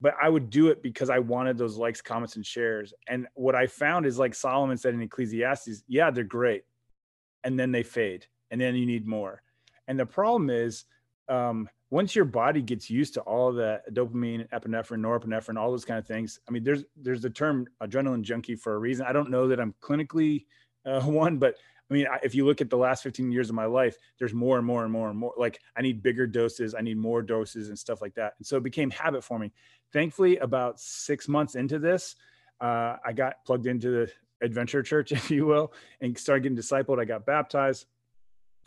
but 0.00 0.14
I 0.20 0.28
would 0.28 0.50
do 0.50 0.68
it 0.68 0.82
because 0.82 1.10
I 1.10 1.18
wanted 1.18 1.56
those 1.56 1.76
likes, 1.76 2.02
comments, 2.02 2.36
and 2.36 2.44
shares. 2.44 2.92
And 3.08 3.26
what 3.34 3.54
I 3.54 3.66
found 3.66 4.06
is 4.06 4.18
like 4.18 4.34
Solomon 4.34 4.76
said 4.76 4.94
in 4.94 5.02
Ecclesiastes, 5.02 5.84
yeah, 5.88 6.10
they're 6.10 6.24
great. 6.24 6.64
And 7.44 7.58
then 7.58 7.72
they 7.72 7.82
fade. 7.82 8.26
And 8.50 8.60
then 8.60 8.74
you 8.74 8.86
need 8.86 9.06
more. 9.06 9.42
And 9.88 9.98
the 9.98 10.06
problem 10.06 10.50
is, 10.50 10.84
um, 11.28 11.68
once 11.90 12.16
your 12.16 12.24
body 12.24 12.62
gets 12.62 12.90
used 12.90 13.14
to 13.14 13.20
all 13.22 13.52
that 13.52 13.82
dopamine, 13.94 14.48
epinephrine, 14.50 15.00
norepinephrine, 15.00 15.58
all 15.58 15.70
those 15.70 15.84
kind 15.84 15.98
of 15.98 16.06
things, 16.06 16.40
I 16.48 16.50
mean, 16.50 16.64
there's 16.64 16.84
there's 16.96 17.22
the 17.22 17.30
term 17.30 17.66
adrenaline 17.82 18.22
junkie 18.22 18.56
for 18.56 18.74
a 18.74 18.78
reason. 18.78 19.06
I 19.06 19.12
don't 19.12 19.30
know 19.30 19.48
that 19.48 19.60
I'm 19.60 19.74
clinically 19.80 20.46
uh, 20.84 21.00
one, 21.04 21.38
but 21.38 21.54
I 21.90 21.94
mean, 21.94 22.06
if 22.22 22.34
you 22.34 22.44
look 22.44 22.60
at 22.60 22.68
the 22.68 22.76
last 22.76 23.02
15 23.02 23.30
years 23.30 23.48
of 23.48 23.54
my 23.54 23.66
life, 23.66 23.96
there's 24.18 24.34
more 24.34 24.58
and 24.58 24.66
more 24.66 24.82
and 24.82 24.92
more 24.92 25.08
and 25.08 25.18
more. 25.18 25.32
Like 25.36 25.60
I 25.76 25.82
need 25.82 26.02
bigger 26.02 26.26
doses, 26.26 26.74
I 26.74 26.80
need 26.80 26.96
more 26.96 27.22
doses 27.22 27.68
and 27.68 27.78
stuff 27.78 28.02
like 28.02 28.14
that. 28.14 28.34
And 28.38 28.46
so 28.46 28.56
it 28.56 28.64
became 28.64 28.90
habit 28.90 29.22
forming. 29.22 29.52
Thankfully, 29.92 30.38
about 30.38 30.80
six 30.80 31.28
months 31.28 31.54
into 31.54 31.78
this, 31.78 32.16
uh, 32.60 32.96
I 33.04 33.12
got 33.12 33.44
plugged 33.44 33.66
into 33.66 33.90
the 33.90 34.12
adventure 34.42 34.82
church, 34.82 35.12
if 35.12 35.30
you 35.30 35.46
will, 35.46 35.72
and 36.00 36.18
started 36.18 36.42
getting 36.42 36.58
discipled. 36.58 37.00
I 37.00 37.04
got 37.04 37.24
baptized, 37.24 37.86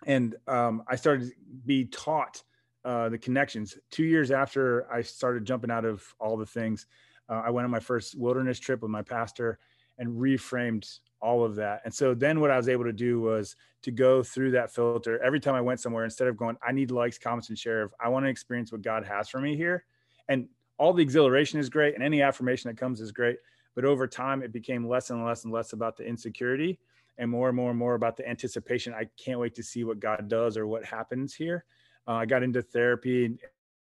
and 0.06 0.36
um, 0.48 0.84
I 0.88 0.96
started 0.96 1.30
to 1.30 1.36
be 1.66 1.86
taught 1.86 2.42
uh, 2.86 3.10
the 3.10 3.18
connections. 3.18 3.78
Two 3.92 4.06
years 4.06 4.32
after 4.32 4.92
I 4.92 5.02
started 5.02 5.46
jumping 5.46 5.72
out 5.72 5.84
of 5.84 6.04
all 6.20 6.38
the 6.38 6.46
things, 6.46 6.86
uh, 7.28 7.42
I 7.46 7.50
went 7.50 7.66
on 7.66 7.72
my 7.72 7.80
first 7.80 8.18
wilderness 8.18 8.60
trip 8.60 8.82
with 8.82 8.92
my 8.92 9.02
pastor 9.02 9.60
and 9.98 10.18
reframed 10.18 11.00
all 11.22 11.44
of 11.44 11.56
that. 11.56 11.82
And 11.86 11.94
so 11.94 12.14
then 12.14 12.40
what 12.40 12.52
I 12.52 12.58
was 12.58 12.70
able 12.70 12.86
to 12.86 12.94
do 12.94 13.20
was 13.20 13.56
to 13.82 13.92
go 13.92 14.24
through 14.24 14.52
that 14.52 14.74
filter 14.74 15.22
every 15.24 15.40
time 15.40 15.56
I 15.56 15.62
went 15.62 15.80
somewhere, 15.80 16.04
instead 16.04 16.28
of 16.28 16.38
going, 16.38 16.58
I 16.66 16.72
need 16.72 16.92
likes, 16.92 17.18
comments, 17.18 17.50
and 17.50 17.58
share. 17.58 17.90
I 18.00 18.10
want 18.10 18.26
to 18.26 18.30
experience 18.30 18.72
what 18.72 18.82
God 18.82 19.06
has 19.06 19.30
for 19.30 19.40
me 19.40 19.56
here. 19.56 19.86
And 20.28 20.48
all 20.78 20.94
the 20.94 21.04
exhilaration 21.04 21.60
is 21.60 21.70
great, 21.70 21.96
and 21.96 22.04
any 22.04 22.22
affirmation 22.22 22.70
that 22.70 22.78
comes 22.78 23.02
is 23.02 23.12
great. 23.12 23.38
But 23.76 23.86
over 23.86 24.08
time, 24.08 24.42
it 24.42 24.52
became 24.52 24.88
less 24.88 25.10
and 25.10 25.26
less 25.26 25.44
and 25.44 25.54
less 25.54 25.74
about 25.74 25.98
the 25.98 26.06
insecurity 26.06 26.80
and 27.18 27.30
more 27.30 27.50
and 27.50 27.56
more 27.56 27.70
and 27.70 27.80
more 27.80 27.96
about 27.96 28.18
the 28.18 28.28
anticipation. 28.28 28.94
I 28.94 29.08
can't 29.18 29.40
wait 29.40 29.56
to 29.56 29.64
see 29.64 29.84
what 29.84 30.00
God 30.00 30.28
does 30.28 30.58
or 30.58 30.68
what 30.68 30.86
happens 30.86 31.34
here. 31.34 31.66
Uh, 32.08 32.14
I 32.14 32.26
got 32.26 32.44
into 32.44 32.62
therapy 32.62 33.38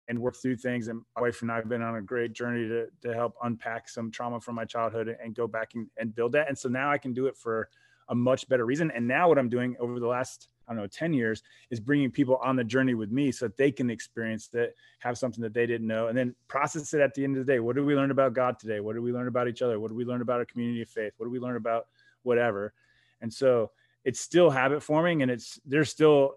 and 0.09 0.19
work 0.19 0.37
through 0.37 0.57
things, 0.57 0.89
and 0.89 1.03
my 1.17 1.23
wife 1.23 1.43
and 1.43 1.51
I 1.51 1.57
have 1.57 1.69
been 1.69 1.83
on 1.83 1.97
a 1.97 2.03
great 2.03 2.33
journey 2.33 2.69
to 2.69 2.87
to 3.03 3.15
help 3.15 3.35
unpack 3.43 3.89
some 3.89 4.11
trauma 4.11 4.41
from 4.41 4.55
my 4.55 4.65
childhood 4.65 5.17
and 5.23 5.35
go 5.35 5.47
back 5.47 5.75
and, 5.75 5.89
and 5.97 6.15
build 6.15 6.33
that. 6.33 6.49
And 6.49 6.59
so 6.59 6.69
now 6.69 6.91
I 6.91 6.99
can 6.99 7.13
do 7.13 7.27
it 7.27 7.37
for 7.37 7.69
a 8.09 8.15
much 8.15 8.49
better 8.49 8.67
reason. 8.67 8.91
And 8.91 9.09
now 9.09 9.29
what 9.29 9.39
I'm 9.39 9.49
doing 9.49 9.77
over 9.81 9.99
the 9.99 10.07
last 10.07 10.49
I 10.67 10.73
don't 10.73 10.83
know 10.83 10.87
10 10.87 11.13
years 11.13 11.43
is 11.71 11.81
bringing 11.81 12.11
people 12.11 12.37
on 12.43 12.57
the 12.57 12.65
journey 12.65 12.95
with 12.95 13.11
me 13.11 13.31
so 13.33 13.47
that 13.47 13.57
they 13.57 13.71
can 13.71 13.91
experience 13.91 14.49
that, 14.49 14.75
have 15.01 15.19
something 15.19 15.43
that 15.43 15.53
they 15.53 15.67
didn't 15.67 15.87
know, 15.87 16.09
and 16.09 16.17
then 16.17 16.35
process 16.49 16.95
it 16.95 17.01
at 17.01 17.15
the 17.15 17.25
end 17.25 17.37
of 17.37 17.45
the 17.45 17.53
day. 17.53 17.61
What 17.61 17.77
did 17.77 17.85
we 17.85 17.95
learn 17.95 18.11
about 18.11 18.33
God 18.33 18.59
today? 18.59 18.81
What 18.81 18.95
did 18.95 19.03
we 19.03 19.13
learn 19.13 19.29
about 19.29 19.49
each 19.49 19.63
other? 19.63 19.79
What 19.79 19.89
did 19.89 19.97
we 19.97 20.05
learn 20.05 20.23
about 20.23 20.39
our 20.39 20.45
community 20.45 20.83
of 20.83 20.89
faith? 20.89 21.13
What 21.17 21.27
did 21.27 21.33
we 21.33 21.39
learn 21.39 21.57
about 21.57 21.87
whatever? 22.23 22.73
And 23.21 23.33
so 23.33 23.71
it's 24.05 24.21
still 24.21 24.51
habit 24.51 24.83
forming, 24.83 25.23
and 25.23 25.31
it's 25.31 25.61
there's 25.67 25.91
still 25.91 26.37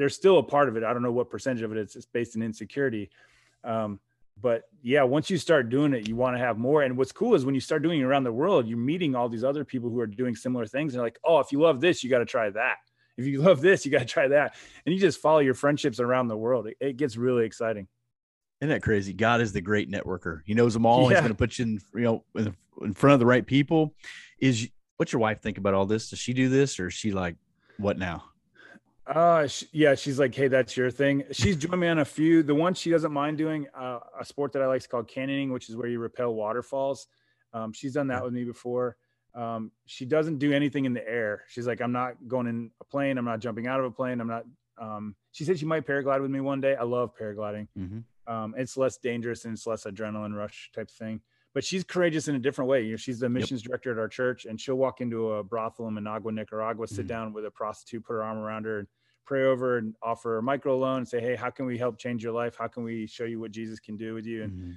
there's 0.00 0.14
still 0.14 0.38
a 0.38 0.42
part 0.42 0.68
of 0.68 0.76
it. 0.76 0.82
I 0.82 0.94
don't 0.94 1.02
know 1.02 1.12
what 1.12 1.28
percentage 1.28 1.62
of 1.62 1.72
it 1.72 1.78
is. 1.78 1.94
It's 1.94 2.06
based 2.06 2.34
in 2.34 2.42
insecurity. 2.42 3.10
Um, 3.64 4.00
but 4.40 4.62
yeah, 4.82 5.02
once 5.02 5.28
you 5.28 5.36
start 5.36 5.68
doing 5.68 5.92
it, 5.92 6.08
you 6.08 6.16
want 6.16 6.34
to 6.36 6.40
have 6.42 6.56
more. 6.56 6.82
And 6.82 6.96
what's 6.96 7.12
cool 7.12 7.34
is 7.34 7.44
when 7.44 7.54
you 7.54 7.60
start 7.60 7.82
doing 7.82 8.00
it 8.00 8.04
around 8.04 8.24
the 8.24 8.32
world, 8.32 8.66
you're 8.66 8.78
meeting 8.78 9.14
all 9.14 9.28
these 9.28 9.44
other 9.44 9.62
people 9.62 9.90
who 9.90 10.00
are 10.00 10.06
doing 10.06 10.34
similar 10.34 10.64
things. 10.64 10.94
And 10.94 11.00
they're 11.00 11.06
like, 11.06 11.18
oh, 11.22 11.40
if 11.40 11.52
you 11.52 11.60
love 11.60 11.82
this, 11.82 12.02
you 12.02 12.08
got 12.08 12.20
to 12.20 12.24
try 12.24 12.48
that. 12.48 12.76
If 13.18 13.26
you 13.26 13.42
love 13.42 13.60
this, 13.60 13.84
you 13.84 13.92
got 13.92 13.98
to 13.98 14.04
try 14.06 14.28
that. 14.28 14.54
And 14.86 14.94
you 14.94 15.00
just 15.00 15.20
follow 15.20 15.40
your 15.40 15.52
friendships 15.52 16.00
around 16.00 16.28
the 16.28 16.36
world. 16.36 16.66
It, 16.68 16.78
it, 16.80 16.96
gets 16.96 17.18
really 17.18 17.44
exciting. 17.44 17.86
Isn't 18.62 18.70
that 18.70 18.82
crazy? 18.82 19.12
God 19.12 19.42
is 19.42 19.52
the 19.52 19.60
great 19.60 19.90
networker. 19.90 20.40
He 20.46 20.54
knows 20.54 20.72
them 20.72 20.86
all. 20.86 21.02
Yeah. 21.02 21.08
He's 21.08 21.18
going 21.18 21.28
to 21.28 21.34
put 21.34 21.58
you 21.58 21.64
in, 21.66 21.80
you 21.94 22.00
know, 22.00 22.24
in, 22.34 22.56
in 22.80 22.94
front 22.94 23.12
of 23.12 23.20
the 23.20 23.26
right 23.26 23.46
people. 23.46 23.94
Is 24.38 24.70
what's 24.96 25.12
your 25.12 25.20
wife 25.20 25.42
think 25.42 25.58
about 25.58 25.74
all 25.74 25.84
this? 25.84 26.08
Does 26.08 26.18
she 26.18 26.32
do 26.32 26.48
this 26.48 26.80
or 26.80 26.86
is 26.86 26.94
she 26.94 27.12
like, 27.12 27.36
what 27.76 27.98
now? 27.98 28.29
Uh, 29.10 29.44
she, 29.48 29.66
yeah, 29.72 29.96
she's 29.96 30.20
like, 30.20 30.32
hey, 30.32 30.46
that's 30.46 30.76
your 30.76 30.88
thing. 30.88 31.24
She's 31.32 31.56
joined 31.56 31.80
me 31.80 31.88
on 31.88 31.98
a 31.98 32.04
few. 32.04 32.44
The 32.44 32.54
one 32.54 32.74
she 32.74 32.90
doesn't 32.90 33.12
mind 33.12 33.38
doing, 33.38 33.66
uh, 33.76 33.98
a 34.18 34.24
sport 34.24 34.52
that 34.52 34.62
I 34.62 34.66
like 34.66 34.82
is 34.82 34.86
called 34.86 35.08
canyoning, 35.08 35.50
which 35.50 35.68
is 35.68 35.74
where 35.74 35.88
you 35.88 35.98
rappel 35.98 36.32
waterfalls. 36.32 37.08
Um, 37.52 37.72
she's 37.72 37.94
done 37.94 38.06
that 38.06 38.22
with 38.22 38.32
me 38.32 38.44
before. 38.44 38.96
Um, 39.34 39.72
she 39.86 40.04
doesn't 40.04 40.38
do 40.38 40.52
anything 40.52 40.84
in 40.84 40.92
the 40.92 41.06
air. 41.08 41.42
She's 41.48 41.66
like, 41.66 41.80
I'm 41.80 41.90
not 41.90 42.28
going 42.28 42.46
in 42.46 42.70
a 42.80 42.84
plane. 42.84 43.18
I'm 43.18 43.24
not 43.24 43.40
jumping 43.40 43.66
out 43.66 43.80
of 43.80 43.86
a 43.86 43.90
plane. 43.90 44.20
I'm 44.20 44.28
not. 44.28 44.44
Um, 44.80 45.16
she 45.32 45.44
said 45.44 45.58
she 45.58 45.66
might 45.66 45.86
paraglide 45.86 46.22
with 46.22 46.30
me 46.30 46.40
one 46.40 46.60
day. 46.60 46.76
I 46.76 46.84
love 46.84 47.12
paragliding. 47.16 47.66
Mm-hmm. 47.76 48.32
Um, 48.32 48.54
it's 48.56 48.76
less 48.76 48.96
dangerous 48.96 49.44
and 49.44 49.54
it's 49.54 49.66
less 49.66 49.84
adrenaline 49.84 50.36
rush 50.36 50.70
type 50.72 50.88
thing. 50.88 51.20
But 51.52 51.64
she's 51.64 51.82
courageous 51.82 52.28
in 52.28 52.36
a 52.36 52.38
different 52.38 52.70
way. 52.70 52.84
You 52.84 52.92
know, 52.92 52.96
she's 52.96 53.18
the 53.18 53.28
missions 53.28 53.62
yep. 53.62 53.70
director 53.70 53.90
at 53.90 53.98
our 53.98 54.06
church, 54.06 54.44
and 54.44 54.60
she'll 54.60 54.76
walk 54.76 55.00
into 55.00 55.32
a 55.32 55.42
brothel 55.42 55.88
in 55.88 55.94
Managua, 55.94 56.30
Nicaragua, 56.30 56.86
sit 56.86 57.00
mm-hmm. 57.00 57.06
down 57.08 57.32
with 57.32 57.44
a 57.44 57.50
prostitute, 57.50 58.04
put 58.04 58.12
her 58.12 58.22
arm 58.22 58.38
around 58.38 58.66
her, 58.66 58.86
pray 59.30 59.44
over 59.44 59.78
and 59.78 59.94
offer 60.02 60.38
a 60.38 60.42
micro 60.42 60.76
loan 60.76 60.98
and 60.98 61.08
say, 61.08 61.20
Hey, 61.20 61.36
how 61.36 61.50
can 61.50 61.64
we 61.64 61.78
help 61.78 61.98
change 61.98 62.20
your 62.20 62.32
life? 62.32 62.56
How 62.58 62.66
can 62.66 62.82
we 62.82 63.06
show 63.06 63.22
you 63.22 63.38
what 63.38 63.52
Jesus 63.52 63.78
can 63.78 63.96
do 63.96 64.12
with 64.12 64.26
you? 64.26 64.42
And 64.42 64.52
mm-hmm. 64.52 64.70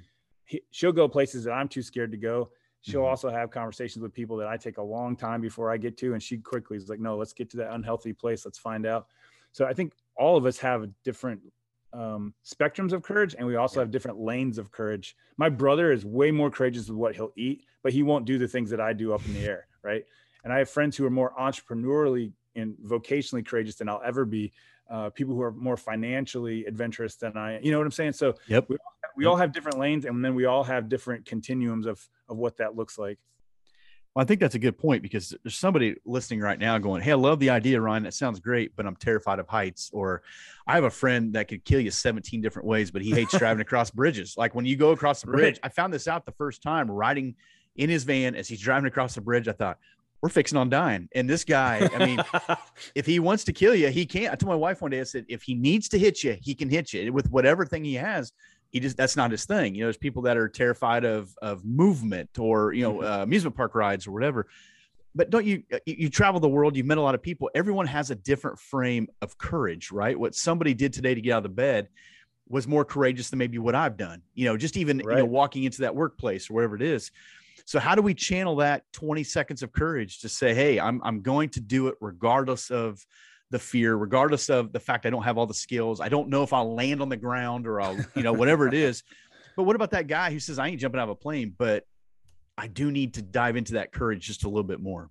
he, 0.44 0.62
she'll 0.70 0.92
go 0.92 1.08
places 1.08 1.42
that 1.42 1.50
I'm 1.50 1.66
too 1.66 1.82
scared 1.82 2.12
to 2.12 2.16
go. 2.16 2.50
She'll 2.82 3.00
mm-hmm. 3.00 3.08
also 3.08 3.30
have 3.30 3.50
conversations 3.50 4.00
with 4.00 4.14
people 4.14 4.36
that 4.36 4.46
I 4.46 4.56
take 4.56 4.78
a 4.78 4.82
long 4.82 5.16
time 5.16 5.40
before 5.40 5.72
I 5.72 5.76
get 5.76 5.98
to. 5.98 6.12
And 6.12 6.22
she 6.22 6.38
quickly 6.38 6.76
is 6.76 6.88
like, 6.88 7.00
No, 7.00 7.16
let's 7.16 7.32
get 7.32 7.50
to 7.50 7.56
that 7.56 7.72
unhealthy 7.72 8.12
place. 8.12 8.44
Let's 8.44 8.58
find 8.58 8.86
out. 8.86 9.08
So 9.50 9.66
I 9.66 9.72
think 9.72 9.94
all 10.16 10.36
of 10.36 10.46
us 10.46 10.56
have 10.58 10.88
different 11.02 11.40
um, 11.92 12.32
spectrums 12.46 12.92
of 12.92 13.02
courage 13.02 13.34
and 13.36 13.44
we 13.48 13.56
also 13.56 13.80
yeah. 13.80 13.82
have 13.82 13.90
different 13.90 14.20
lanes 14.20 14.56
of 14.56 14.70
courage. 14.70 15.16
My 15.36 15.48
brother 15.48 15.90
is 15.90 16.04
way 16.04 16.30
more 16.30 16.50
courageous 16.50 16.88
with 16.88 16.96
what 16.96 17.16
he'll 17.16 17.32
eat, 17.36 17.64
but 17.82 17.92
he 17.92 18.04
won't 18.04 18.24
do 18.24 18.38
the 18.38 18.46
things 18.46 18.70
that 18.70 18.80
I 18.80 18.92
do 18.92 19.14
up 19.14 19.26
in 19.26 19.34
the 19.34 19.44
air. 19.44 19.66
Right. 19.82 20.04
And 20.44 20.52
I 20.52 20.58
have 20.58 20.70
friends 20.70 20.96
who 20.96 21.04
are 21.06 21.10
more 21.10 21.32
entrepreneurially 21.40 22.30
and 22.56 22.76
vocationally 22.84 23.46
courageous 23.46 23.76
than 23.76 23.88
I'll 23.88 24.02
ever 24.04 24.24
be. 24.24 24.52
Uh, 24.90 25.08
people 25.10 25.34
who 25.34 25.40
are 25.40 25.52
more 25.52 25.78
financially 25.78 26.66
adventurous 26.66 27.16
than 27.16 27.36
I, 27.38 27.58
you 27.60 27.72
know 27.72 27.78
what 27.78 27.86
I'm 27.86 27.90
saying? 27.90 28.12
So 28.12 28.34
yep. 28.48 28.66
we, 28.68 28.76
we 29.16 29.24
yep. 29.24 29.30
all 29.30 29.36
have 29.36 29.52
different 29.52 29.78
lanes 29.78 30.04
and 30.04 30.22
then 30.22 30.34
we 30.34 30.44
all 30.44 30.62
have 30.62 30.90
different 30.90 31.24
continuums 31.24 31.86
of, 31.86 32.06
of 32.28 32.36
what 32.36 32.58
that 32.58 32.76
looks 32.76 32.98
like. 32.98 33.18
Well, 34.14 34.22
I 34.22 34.26
think 34.26 34.40
that's 34.40 34.54
a 34.54 34.60
good 34.60 34.78
point 34.78 35.02
because 35.02 35.34
there's 35.42 35.56
somebody 35.56 35.96
listening 36.04 36.40
right 36.40 36.58
now 36.58 36.78
going, 36.78 37.02
Hey, 37.02 37.10
I 37.10 37.16
love 37.16 37.40
the 37.40 37.50
idea, 37.50 37.80
Ryan. 37.80 38.04
That 38.04 38.14
sounds 38.14 38.38
great, 38.38 38.76
but 38.76 38.86
I'm 38.86 38.94
terrified 38.94 39.40
of 39.40 39.48
heights. 39.48 39.90
Or 39.92 40.22
I 40.66 40.74
have 40.74 40.84
a 40.84 40.90
friend 40.90 41.32
that 41.32 41.48
could 41.48 41.64
kill 41.64 41.80
you 41.80 41.90
17 41.90 42.40
different 42.40 42.68
ways, 42.68 42.92
but 42.92 43.02
he 43.02 43.10
hates 43.10 43.36
driving 43.38 43.60
across 43.60 43.90
bridges. 43.90 44.36
Like 44.36 44.54
when 44.54 44.66
you 44.66 44.76
go 44.76 44.90
across 44.90 45.20
the 45.20 45.26
bridge, 45.26 45.54
right. 45.54 45.60
I 45.64 45.68
found 45.68 45.92
this 45.92 46.06
out 46.06 46.26
the 46.26 46.32
first 46.32 46.62
time 46.62 46.88
riding 46.88 47.34
in 47.74 47.90
his 47.90 48.04
van 48.04 48.36
as 48.36 48.46
he's 48.46 48.60
driving 48.60 48.86
across 48.86 49.16
the 49.16 49.20
bridge. 49.20 49.48
I 49.48 49.52
thought, 49.52 49.78
we're 50.24 50.30
fixing 50.30 50.56
on 50.56 50.70
dying. 50.70 51.06
And 51.14 51.28
this 51.28 51.44
guy, 51.44 51.86
I 51.94 52.06
mean, 52.06 52.18
if 52.94 53.04
he 53.04 53.20
wants 53.20 53.44
to 53.44 53.52
kill 53.52 53.74
you, 53.74 53.90
he 53.90 54.06
can't. 54.06 54.32
I 54.32 54.36
told 54.36 54.48
my 54.48 54.56
wife 54.56 54.80
one 54.80 54.90
day, 54.90 55.00
I 55.00 55.04
said, 55.04 55.26
if 55.28 55.42
he 55.42 55.54
needs 55.54 55.86
to 55.90 55.98
hit 55.98 56.24
you, 56.24 56.38
he 56.40 56.54
can 56.54 56.70
hit 56.70 56.94
you 56.94 57.12
with 57.12 57.30
whatever 57.30 57.66
thing 57.66 57.84
he 57.84 57.92
has. 57.96 58.32
He 58.70 58.80
just 58.80 58.96
that's 58.96 59.16
not 59.16 59.32
his 59.32 59.44
thing. 59.44 59.74
You 59.74 59.82
know, 59.82 59.88
there's 59.88 59.98
people 59.98 60.22
that 60.22 60.38
are 60.38 60.48
terrified 60.48 61.04
of 61.04 61.36
of 61.42 61.62
movement 61.62 62.38
or 62.38 62.72
you 62.72 62.84
know 62.84 62.94
mm-hmm. 62.94 63.04
uh, 63.04 63.22
amusement 63.24 63.54
park 63.54 63.74
rides 63.74 64.06
or 64.06 64.12
whatever. 64.12 64.46
But 65.14 65.28
don't 65.28 65.44
you 65.44 65.62
you 65.84 66.08
travel 66.08 66.40
the 66.40 66.48
world? 66.48 66.74
You've 66.74 66.86
met 66.86 66.96
a 66.96 67.02
lot 67.02 67.14
of 67.14 67.20
people. 67.20 67.50
Everyone 67.54 67.86
has 67.86 68.10
a 68.10 68.14
different 68.14 68.58
frame 68.58 69.08
of 69.20 69.36
courage, 69.36 69.92
right? 69.92 70.18
What 70.18 70.34
somebody 70.34 70.72
did 70.72 70.94
today 70.94 71.14
to 71.14 71.20
get 71.20 71.32
out 71.32 71.38
of 71.38 71.42
the 71.42 71.48
bed 71.50 71.88
was 72.48 72.66
more 72.66 72.86
courageous 72.86 73.28
than 73.28 73.38
maybe 73.38 73.58
what 73.58 73.74
I've 73.74 73.98
done. 73.98 74.22
You 74.32 74.46
know, 74.46 74.56
just 74.56 74.78
even 74.78 75.02
right. 75.04 75.18
you 75.18 75.22
know 75.22 75.28
walking 75.28 75.64
into 75.64 75.82
that 75.82 75.94
workplace 75.94 76.48
or 76.48 76.54
wherever 76.54 76.76
it 76.76 76.82
is. 76.82 77.10
So 77.64 77.78
how 77.78 77.94
do 77.94 78.02
we 78.02 78.14
channel 78.14 78.56
that 78.56 78.84
20 78.92 79.24
seconds 79.24 79.62
of 79.62 79.72
courage 79.72 80.20
to 80.20 80.28
say, 80.28 80.54
hey, 80.54 80.78
I'm 80.78 81.00
I'm 81.02 81.22
going 81.22 81.48
to 81.50 81.60
do 81.60 81.88
it 81.88 81.94
regardless 82.00 82.70
of 82.70 83.04
the 83.50 83.58
fear, 83.58 83.96
regardless 83.96 84.50
of 84.50 84.72
the 84.72 84.80
fact 84.80 85.06
I 85.06 85.10
don't 85.10 85.22
have 85.22 85.38
all 85.38 85.46
the 85.46 85.54
skills. 85.54 86.00
I 86.00 86.08
don't 86.08 86.28
know 86.28 86.42
if 86.42 86.52
I'll 86.52 86.74
land 86.74 87.00
on 87.00 87.08
the 87.08 87.16
ground 87.16 87.66
or 87.66 87.80
I'll, 87.80 87.96
you 88.14 88.22
know, 88.22 88.32
whatever 88.32 88.66
it 88.66 88.74
is. 88.74 89.02
But 89.56 89.62
what 89.62 89.76
about 89.76 89.92
that 89.92 90.08
guy 90.08 90.32
who 90.32 90.40
says, 90.40 90.58
I 90.58 90.68
ain't 90.68 90.80
jumping 90.80 91.00
out 91.00 91.04
of 91.04 91.10
a 91.10 91.14
plane, 91.14 91.54
but 91.56 91.84
I 92.58 92.66
do 92.66 92.90
need 92.90 93.14
to 93.14 93.22
dive 93.22 93.56
into 93.56 93.74
that 93.74 93.92
courage 93.92 94.26
just 94.26 94.44
a 94.44 94.48
little 94.48 94.64
bit 94.64 94.80
more? 94.80 95.10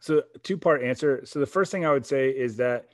So, 0.00 0.22
two 0.42 0.56
part 0.56 0.82
answer. 0.82 1.20
So, 1.24 1.38
the 1.38 1.46
first 1.46 1.70
thing 1.70 1.86
I 1.86 1.92
would 1.92 2.06
say 2.06 2.30
is 2.30 2.56
that 2.56 2.86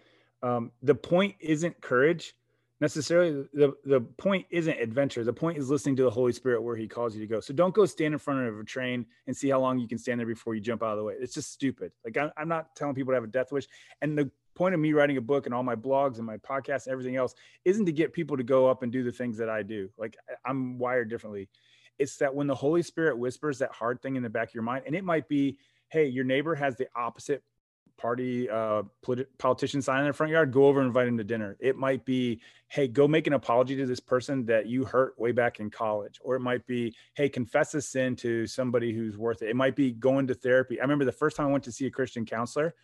um, 0.42 0.72
the 0.82 0.94
point 0.94 1.36
isn't 1.40 1.80
courage 1.80 2.34
necessarily 2.80 3.46
the 3.52 3.74
the 3.84 4.00
point 4.00 4.46
isn't 4.50 4.78
adventure. 4.78 5.24
The 5.24 5.32
point 5.32 5.58
is 5.58 5.70
listening 5.70 5.96
to 5.96 6.04
the 6.04 6.10
holy 6.10 6.32
spirit 6.32 6.62
where 6.62 6.76
he 6.76 6.86
calls 6.86 7.14
you 7.14 7.20
to 7.20 7.26
go. 7.26 7.40
So 7.40 7.52
don't 7.52 7.74
go 7.74 7.86
stand 7.86 8.14
in 8.14 8.18
front 8.18 8.46
of 8.46 8.58
a 8.58 8.64
train 8.64 9.06
and 9.26 9.36
see 9.36 9.48
how 9.48 9.60
long 9.60 9.78
you 9.78 9.88
can 9.88 9.98
stand 9.98 10.20
there 10.20 10.26
before 10.26 10.54
you 10.54 10.60
jump 10.60 10.82
out 10.82 10.92
of 10.92 10.98
the 10.98 11.04
way. 11.04 11.14
It's 11.18 11.34
just 11.34 11.52
stupid. 11.52 11.92
Like 12.04 12.16
i'm, 12.16 12.30
I'm 12.36 12.48
not 12.48 12.76
telling 12.76 12.94
people 12.94 13.12
to 13.12 13.16
have 13.16 13.24
a 13.24 13.28
death 13.28 13.52
wish. 13.52 13.66
And 14.00 14.16
the 14.16 14.30
point 14.54 14.74
of 14.74 14.80
me 14.80 14.92
writing 14.92 15.16
a 15.16 15.20
book 15.20 15.46
and 15.46 15.54
all 15.54 15.62
my 15.62 15.76
blogs 15.76 16.16
and 16.16 16.26
my 16.26 16.36
podcasts 16.38 16.86
and 16.86 16.92
everything 16.92 17.16
else 17.16 17.34
isn't 17.64 17.86
to 17.86 17.92
get 17.92 18.12
people 18.12 18.36
to 18.36 18.42
go 18.42 18.68
up 18.68 18.82
and 18.82 18.90
do 18.90 19.04
the 19.04 19.12
things 19.12 19.38
that 19.38 19.48
i 19.48 19.62
do. 19.62 19.88
Like 19.98 20.16
i'm 20.44 20.78
wired 20.78 21.10
differently. 21.10 21.48
It's 21.98 22.16
that 22.18 22.34
when 22.34 22.46
the 22.46 22.54
holy 22.54 22.82
spirit 22.82 23.18
whispers 23.18 23.58
that 23.58 23.72
hard 23.72 24.02
thing 24.02 24.16
in 24.16 24.22
the 24.22 24.30
back 24.30 24.48
of 24.48 24.54
your 24.54 24.62
mind 24.62 24.84
and 24.86 24.94
it 24.94 25.04
might 25.04 25.28
be 25.28 25.58
hey 25.90 26.06
your 26.06 26.24
neighbor 26.24 26.54
has 26.54 26.76
the 26.76 26.86
opposite 26.94 27.42
party 27.98 28.48
uh, 28.48 28.84
politician 29.38 29.82
sign 29.82 29.98
in 29.98 30.04
their 30.04 30.12
front 30.12 30.32
yard, 30.32 30.52
go 30.52 30.66
over 30.66 30.80
and 30.80 30.86
invite 30.86 31.08
him 31.08 31.18
to 31.18 31.24
dinner. 31.24 31.56
It 31.60 31.76
might 31.76 32.04
be, 32.04 32.40
hey, 32.68 32.88
go 32.88 33.06
make 33.06 33.26
an 33.26 33.34
apology 33.34 33.76
to 33.76 33.86
this 33.86 34.00
person 34.00 34.46
that 34.46 34.66
you 34.66 34.84
hurt 34.84 35.18
way 35.18 35.32
back 35.32 35.60
in 35.60 35.68
college. 35.68 36.18
Or 36.22 36.36
it 36.36 36.40
might 36.40 36.66
be, 36.66 36.94
hey, 37.14 37.28
confess 37.28 37.74
a 37.74 37.82
sin 37.82 38.16
to 38.16 38.46
somebody 38.46 38.94
who's 38.94 39.18
worth 39.18 39.42
it. 39.42 39.50
It 39.50 39.56
might 39.56 39.76
be 39.76 39.92
going 39.92 40.28
to 40.28 40.34
therapy. 40.34 40.80
I 40.80 40.82
remember 40.82 41.04
the 41.04 41.12
first 41.12 41.36
time 41.36 41.48
I 41.48 41.50
went 41.50 41.64
to 41.64 41.72
see 41.72 41.86
a 41.86 41.90
Christian 41.90 42.24
counselor, 42.24 42.74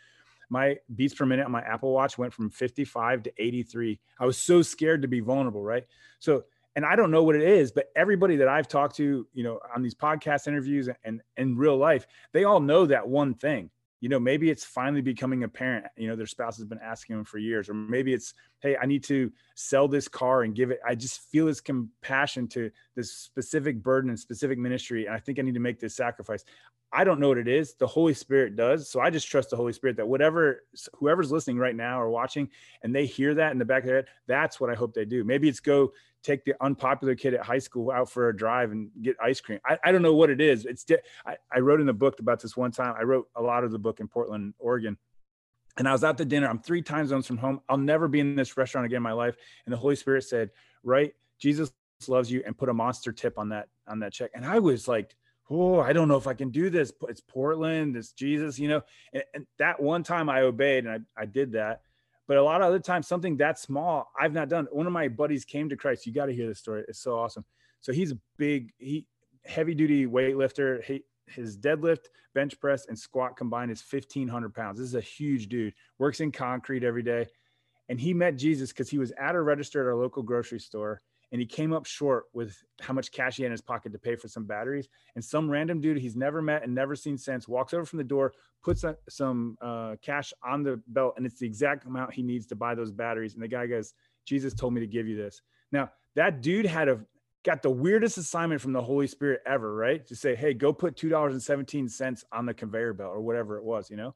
my 0.50 0.76
beats 0.94 1.14
per 1.14 1.24
minute 1.24 1.46
on 1.46 1.52
my 1.52 1.62
Apple 1.62 1.92
Watch 1.92 2.18
went 2.18 2.34
from 2.34 2.50
55 2.50 3.22
to 3.22 3.32
83. 3.38 3.98
I 4.18 4.26
was 4.26 4.36
so 4.36 4.60
scared 4.60 5.02
to 5.02 5.08
be 5.08 5.20
vulnerable, 5.20 5.62
right? 5.62 5.84
So, 6.18 6.44
and 6.76 6.84
I 6.84 6.96
don't 6.96 7.12
know 7.12 7.22
what 7.22 7.36
it 7.36 7.42
is, 7.42 7.70
but 7.70 7.86
everybody 7.94 8.36
that 8.36 8.48
I've 8.48 8.68
talked 8.68 8.96
to, 8.96 9.26
you 9.32 9.44
know, 9.44 9.60
on 9.74 9.82
these 9.82 9.94
podcast 9.94 10.48
interviews 10.48 10.88
and 11.04 11.22
in 11.36 11.56
real 11.56 11.76
life, 11.76 12.06
they 12.32 12.44
all 12.44 12.60
know 12.60 12.86
that 12.86 13.08
one 13.08 13.34
thing 13.34 13.70
you 14.04 14.10
know 14.10 14.20
maybe 14.20 14.50
it's 14.50 14.66
finally 14.66 15.00
becoming 15.00 15.44
apparent 15.44 15.86
you 15.96 16.06
know 16.06 16.14
their 16.14 16.26
spouse 16.26 16.58
has 16.58 16.66
been 16.66 16.78
asking 16.84 17.16
them 17.16 17.24
for 17.24 17.38
years 17.38 17.70
or 17.70 17.74
maybe 17.74 18.12
it's 18.12 18.34
hey 18.64 18.76
i 18.82 18.86
need 18.86 19.04
to 19.04 19.30
sell 19.54 19.86
this 19.86 20.08
car 20.08 20.42
and 20.42 20.54
give 20.54 20.70
it 20.70 20.80
i 20.86 20.94
just 20.94 21.20
feel 21.30 21.46
this 21.46 21.60
compassion 21.60 22.48
to 22.48 22.70
this 22.96 23.12
specific 23.12 23.82
burden 23.82 24.10
and 24.10 24.18
specific 24.18 24.58
ministry 24.58 25.06
and 25.06 25.14
i 25.14 25.18
think 25.18 25.38
i 25.38 25.42
need 25.42 25.54
to 25.54 25.60
make 25.60 25.78
this 25.78 25.94
sacrifice 25.94 26.44
i 26.92 27.04
don't 27.04 27.20
know 27.20 27.28
what 27.28 27.38
it 27.38 27.46
is 27.46 27.74
the 27.74 27.86
holy 27.86 28.14
spirit 28.14 28.56
does 28.56 28.88
so 28.88 29.00
i 29.00 29.10
just 29.10 29.28
trust 29.28 29.50
the 29.50 29.56
holy 29.56 29.72
spirit 29.72 29.96
that 29.96 30.08
whatever 30.08 30.62
whoever's 30.94 31.30
listening 31.30 31.58
right 31.58 31.76
now 31.76 32.00
or 32.00 32.08
watching 32.08 32.48
and 32.82 32.94
they 32.94 33.04
hear 33.04 33.34
that 33.34 33.52
in 33.52 33.58
the 33.58 33.64
back 33.64 33.82
of 33.82 33.88
their 33.88 33.96
head 33.96 34.06
that's 34.26 34.58
what 34.58 34.70
i 34.70 34.74
hope 34.74 34.94
they 34.94 35.04
do 35.04 35.22
maybe 35.22 35.48
it's 35.48 35.60
go 35.60 35.92
take 36.24 36.44
the 36.44 36.54
unpopular 36.62 37.14
kid 37.14 37.34
at 37.34 37.42
high 37.42 37.58
school 37.58 37.90
out 37.90 38.10
for 38.10 38.30
a 38.30 38.36
drive 38.36 38.72
and 38.72 38.90
get 39.02 39.14
ice 39.22 39.40
cream. 39.42 39.60
I, 39.64 39.78
I 39.84 39.92
don't 39.92 40.00
know 40.00 40.14
what 40.14 40.30
it 40.30 40.40
is. 40.40 40.64
It's 40.64 40.86
I, 41.26 41.36
I 41.54 41.58
wrote 41.58 41.80
in 41.80 41.86
the 41.86 41.92
book 41.92 42.18
about 42.18 42.40
this 42.40 42.56
one 42.56 42.72
time. 42.72 42.94
I 42.98 43.02
wrote 43.02 43.28
a 43.36 43.42
lot 43.42 43.62
of 43.62 43.70
the 43.70 43.78
book 43.78 44.00
in 44.00 44.08
Portland, 44.08 44.54
Oregon. 44.58 44.96
And 45.76 45.88
I 45.88 45.92
was 45.92 46.04
out 46.04 46.18
to 46.18 46.24
dinner. 46.24 46.48
I'm 46.48 46.60
three 46.60 46.82
time 46.82 47.06
zones 47.06 47.26
from 47.26 47.38
home. 47.38 47.60
I'll 47.68 47.76
never 47.76 48.08
be 48.08 48.20
in 48.20 48.36
this 48.36 48.56
restaurant 48.56 48.86
again 48.86 48.98
in 48.98 49.02
my 49.02 49.12
life. 49.12 49.36
And 49.66 49.72
the 49.72 49.76
Holy 49.76 49.96
Spirit 49.96 50.22
said, 50.24 50.50
Right, 50.82 51.14
Jesus 51.40 51.72
loves 52.08 52.30
you 52.30 52.42
and 52.46 52.56
put 52.56 52.68
a 52.68 52.74
monster 52.74 53.12
tip 53.12 53.38
on 53.38 53.48
that 53.50 53.68
on 53.88 54.00
that 54.00 54.12
check. 54.12 54.30
And 54.34 54.44
I 54.44 54.58
was 54.58 54.86
like, 54.88 55.16
oh, 55.50 55.80
I 55.80 55.92
don't 55.92 56.08
know 56.08 56.16
if 56.16 56.26
I 56.26 56.34
can 56.34 56.50
do 56.50 56.70
this. 56.70 56.92
It's 57.08 57.20
Portland, 57.20 57.96
it's 57.96 58.12
Jesus, 58.12 58.58
you 58.58 58.68
know. 58.68 58.82
And, 59.12 59.24
and 59.34 59.46
that 59.58 59.80
one 59.80 60.02
time 60.02 60.28
I 60.28 60.40
obeyed 60.42 60.86
and 60.86 61.06
I, 61.16 61.22
I 61.22 61.26
did 61.26 61.52
that. 61.52 61.82
But 62.26 62.38
a 62.38 62.42
lot 62.42 62.62
of 62.62 62.68
other 62.68 62.78
times, 62.78 63.06
something 63.06 63.36
that 63.36 63.58
small, 63.58 64.10
I've 64.18 64.32
not 64.32 64.48
done. 64.48 64.66
One 64.72 64.86
of 64.86 64.92
my 64.92 65.08
buddies 65.08 65.44
came 65.44 65.68
to 65.68 65.76
Christ. 65.76 66.06
You 66.06 66.12
got 66.12 66.26
to 66.26 66.32
hear 66.32 66.48
this 66.48 66.58
story. 66.58 66.84
It's 66.88 67.00
so 67.00 67.18
awesome. 67.18 67.44
So 67.80 67.92
he's 67.92 68.12
a 68.12 68.18
big, 68.38 68.72
he 68.78 69.06
heavy 69.44 69.74
duty 69.74 70.06
weightlifter. 70.06 70.82
He, 70.82 71.02
his 71.26 71.56
deadlift, 71.56 72.06
bench 72.34 72.58
press, 72.60 72.86
and 72.86 72.98
squat 72.98 73.36
combined 73.36 73.70
is 73.70 73.84
1,500 73.88 74.54
pounds. 74.54 74.78
This 74.78 74.88
is 74.88 74.94
a 74.94 75.00
huge 75.00 75.48
dude. 75.48 75.74
Works 75.98 76.20
in 76.20 76.32
concrete 76.32 76.84
every 76.84 77.02
day. 77.02 77.26
And 77.88 78.00
he 78.00 78.14
met 78.14 78.36
Jesus 78.36 78.70
because 78.70 78.88
he 78.88 78.98
was 78.98 79.12
at 79.18 79.34
a 79.34 79.40
register 79.40 79.80
at 79.80 79.86
our 79.86 79.96
local 79.96 80.22
grocery 80.22 80.60
store 80.60 81.00
and 81.34 81.40
he 81.40 81.46
came 81.46 81.72
up 81.72 81.84
short 81.84 82.26
with 82.32 82.56
how 82.80 82.94
much 82.94 83.10
cash 83.10 83.38
he 83.38 83.42
had 83.42 83.48
in 83.48 83.52
his 83.52 83.60
pocket 83.60 83.90
to 83.92 83.98
pay 83.98 84.14
for 84.14 84.28
some 84.28 84.44
batteries. 84.44 84.88
And 85.16 85.24
some 85.24 85.50
random 85.50 85.80
dude 85.80 85.96
he's 85.96 86.14
never 86.14 86.40
met 86.40 86.62
and 86.62 86.72
never 86.72 86.94
seen 86.94 87.18
since 87.18 87.48
walks 87.48 87.74
over 87.74 87.84
from 87.84 87.96
the 87.96 88.04
door, 88.04 88.32
puts 88.62 88.84
a, 88.84 88.96
some 89.08 89.58
uh, 89.60 89.96
cash 90.00 90.32
on 90.44 90.62
the 90.62 90.80
belt, 90.86 91.14
and 91.16 91.26
it's 91.26 91.40
the 91.40 91.46
exact 91.46 91.86
amount 91.86 92.14
he 92.14 92.22
needs 92.22 92.46
to 92.46 92.54
buy 92.54 92.76
those 92.76 92.92
batteries. 92.92 93.34
And 93.34 93.42
the 93.42 93.48
guy 93.48 93.66
goes, 93.66 93.94
"Jesus 94.24 94.54
told 94.54 94.74
me 94.74 94.80
to 94.80 94.86
give 94.86 95.08
you 95.08 95.16
this." 95.16 95.42
Now 95.72 95.90
that 96.14 96.40
dude 96.40 96.66
had 96.66 96.88
a 96.88 97.00
got 97.44 97.62
the 97.62 97.70
weirdest 97.70 98.18
assignment 98.18 98.60
from 98.60 98.72
the 98.72 98.82
Holy 98.82 99.06
Spirit 99.06 99.42
ever, 99.46 99.74
right? 99.74 100.06
To 100.06 100.16
say, 100.16 100.34
"Hey, 100.34 100.54
go 100.54 100.72
put 100.72 100.96
two 100.96 101.08
dollars 101.08 101.34
and 101.34 101.42
seventeen 101.42 101.88
cents 101.88 102.24
on 102.32 102.46
the 102.46 102.54
conveyor 102.54 102.94
belt 102.94 103.12
or 103.14 103.20
whatever 103.20 103.58
it 103.58 103.64
was," 103.64 103.90
you 103.90 103.96
know. 103.96 104.14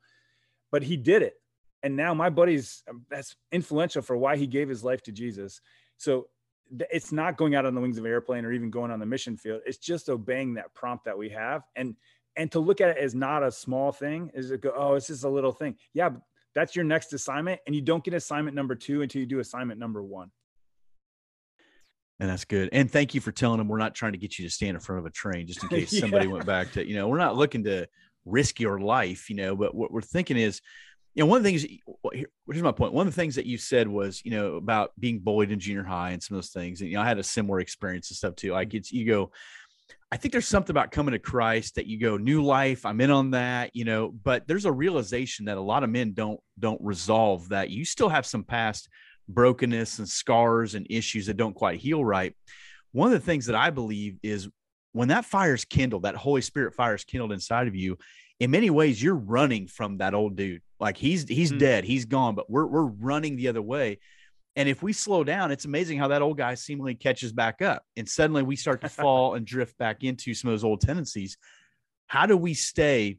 But 0.71 0.83
he 0.83 0.97
did 0.97 1.23
it, 1.23 1.41
and 1.83 1.97
now 1.97 2.15
my 2.15 2.31
buddy's 2.31 2.83
um, 2.89 3.05
that's 3.11 3.37
influential 3.53 4.03
for 4.03 4.17
why 4.17 4.37
he 4.37 4.47
gave 4.47 4.69
his 4.69 4.83
life 4.83 5.03
to 5.03 5.13
Jesus. 5.13 5.61
So 5.97 6.29
it's 6.91 7.13
not 7.13 7.37
going 7.37 7.55
out 7.55 7.67
on 7.67 7.75
the 7.75 7.81
wings 7.81 7.99
of 7.99 8.05
an 8.05 8.11
airplane 8.11 8.45
or 8.45 8.53
even 8.53 8.71
going 8.71 8.91
on 8.91 8.99
the 8.99 9.07
mission 9.07 9.37
field. 9.37 9.63
It's 9.67 9.79
just 9.79 10.09
obeying 10.09 10.55
that 10.55 10.75
prompt 10.75 11.05
that 11.05 11.17
we 11.17 11.29
have. 11.31 11.63
And 11.77 11.97
and 12.37 12.51
to 12.53 12.61
look 12.61 12.81
at 12.81 12.91
it 12.91 12.99
as 12.99 13.15
not 13.15 13.43
a 13.43 13.51
small 13.51 13.91
thing 13.91 14.31
is 14.33 14.51
it 14.51 14.61
go, 14.61 14.73
oh, 14.77 14.95
it's 14.95 15.09
just 15.09 15.25
a 15.25 15.29
little 15.29 15.53
thing. 15.53 15.77
Yeah, 15.93 16.11
that's 16.55 16.77
your 16.77 16.85
next 16.85 17.13
assignment. 17.13 17.61
And 17.67 17.75
you 17.75 17.83
don't 17.83 18.05
get 18.05 18.15
assignment 18.15 18.55
number 18.55 18.75
two 18.75 19.03
until 19.03 19.21
you 19.21 19.27
do 19.27 19.41
assignment 19.41 19.81
number 19.81 20.03
one. 20.03 20.31
And 22.21 22.29
that's 22.29 22.45
good. 22.45 22.69
And 22.73 22.91
thank 22.91 23.15
you 23.15 23.21
for 23.21 23.31
telling 23.31 23.59
them 23.59 23.69
we're 23.69 23.79
not 23.79 23.95
trying 23.95 24.13
to 24.13 24.19
get 24.19 24.39
you 24.39 24.45
to 24.47 24.51
stand 24.53 24.75
in 24.75 24.81
front 24.81 24.99
of 24.99 25.07
a 25.07 25.11
train 25.11 25.47
just 25.47 25.63
in 25.63 25.69
case 25.71 25.99
somebody 25.99 26.27
yeah. 26.27 26.33
went 26.33 26.47
back 26.47 26.73
to, 26.73 26.87
you 26.87 26.97
know, 26.97 27.09
we're 27.09 27.19
not 27.19 27.37
looking 27.37 27.65
to 27.65 27.87
risk 28.25 28.61
your 28.61 28.81
life, 28.81 29.31
you 29.31 29.37
know, 29.37 29.55
but 29.55 29.75
what 29.75 29.93
we're 29.93 30.01
thinking 30.01 30.37
is 30.37 30.61
you 31.15 31.25
know, 31.25 31.27
one 31.27 31.39
of 31.39 31.43
the 31.43 31.51
things, 31.51 31.67
here's 32.13 32.63
my 32.63 32.71
point. 32.71 32.93
One 32.93 33.09
of 33.09 33.13
the 33.13 33.21
things 33.21 33.35
that 33.37 33.47
you 33.47 33.59
said 33.59 33.89
was, 33.89 34.23
you 34.25 34.31
know, 34.31 34.55
about 34.55 34.93
being 35.01 35.19
bullied 35.19 35.51
in 35.51 35.59
junior 35.59 35.83
high 35.83 36.11
and 36.11 36.23
some 36.23 36.37
of 36.37 36.43
those 36.43 36.51
things. 36.51 36.81
And, 36.81 36.91
you 36.91 36.97
know, 36.97 37.03
I 37.03 37.09
had 37.09 37.19
a 37.19 37.25
similar 37.25 37.59
experience 37.59 38.11
and 38.11 38.17
stuff 38.17 38.37
too. 38.37 38.53
Like 38.53 38.73
it's, 38.75 38.93
you 38.93 39.05
go, 39.05 39.33
I 40.13 40.17
think 40.17 40.31
there's 40.33 40.47
something 40.47 40.73
about 40.73 40.93
coming 40.93 41.13
to 41.13 41.19
Christ 41.19 41.75
that 41.75 41.87
you 41.87 41.99
go, 41.99 42.19
new 42.19 42.45
life, 42.45 42.87
I'm 42.87 43.01
in 43.01 43.11
on 43.11 43.33
that, 43.33 43.75
you 43.75 43.85
know, 43.85 44.11
but 44.23 44.47
there's 44.47 44.65
a 44.65 44.73
realization 44.73 45.47
that 45.47 45.57
a 45.57 45.63
lot 45.63 45.83
of 45.83 45.91
men 45.91 46.13
don't, 46.13 46.39
don't 46.59 46.81
resolve 46.81 47.49
that. 47.49 47.71
You 47.71 47.85
still 47.85 48.09
have 48.09 48.25
some 48.25 48.45
past 48.45 48.89
brokenness 49.29 49.99
and 49.99 50.09
scars 50.09 50.75
and 50.75 50.87
issues 50.91 51.27
that 51.27 51.37
don't 51.37 51.55
quite 51.55 51.81
heal 51.81 52.05
right. 52.05 52.35
One 52.93 53.13
of 53.13 53.13
the 53.13 53.25
things 53.25 53.47
that 53.47 53.55
I 53.55 53.71
believe 53.71 54.19
is 54.23 54.49
when 54.93 55.09
that 55.09 55.25
fire's 55.25 55.65
kindled, 55.65 56.05
that 56.05 56.17
Holy 56.17 56.41
Spirit 56.41 56.75
fire 56.75 56.95
is 56.95 57.05
kindled 57.05 57.33
inside 57.33 57.69
of 57.69 57.77
you, 57.77 57.99
in 58.41 58.51
many 58.51 58.71
ways, 58.71 59.03
you're 59.03 59.15
running 59.15 59.67
from 59.67 59.99
that 59.99 60.15
old 60.15 60.37
dude 60.37 60.63
like 60.81 60.97
he's 60.97 61.29
he's 61.29 61.51
mm-hmm. 61.51 61.59
dead, 61.59 61.85
he's 61.85 62.05
gone, 62.05 62.35
but 62.35 62.49
we're 62.49 62.67
we're 62.67 62.85
running 62.85 63.37
the 63.37 63.49
other 63.49 63.63
way. 63.63 63.99
And 64.57 64.69
if 64.69 64.83
we 64.83 64.93
slow 64.93 65.23
down, 65.23 65.53
it's 65.53 65.67
amazing 65.67 65.99
how 65.99 66.09
that 66.09 66.23
old 66.23 66.37
guy 66.37 66.55
seemingly 66.55 66.95
catches 66.95 67.33
back 67.33 67.63
up. 67.63 67.83
And 67.97 68.09
suddenly 68.09 68.43
we 68.43 68.57
start 68.57 68.81
to 68.81 68.89
fall 68.89 69.35
and 69.35 69.47
drift 69.47 69.77
back 69.79 70.03
into 70.03 70.35
some 70.35 70.51
of 70.51 70.53
those 70.53 70.65
old 70.65 70.81
tendencies. 70.81 71.37
How 72.07 72.27
do 72.27 72.37
we 72.37 72.55
stay 72.55 73.19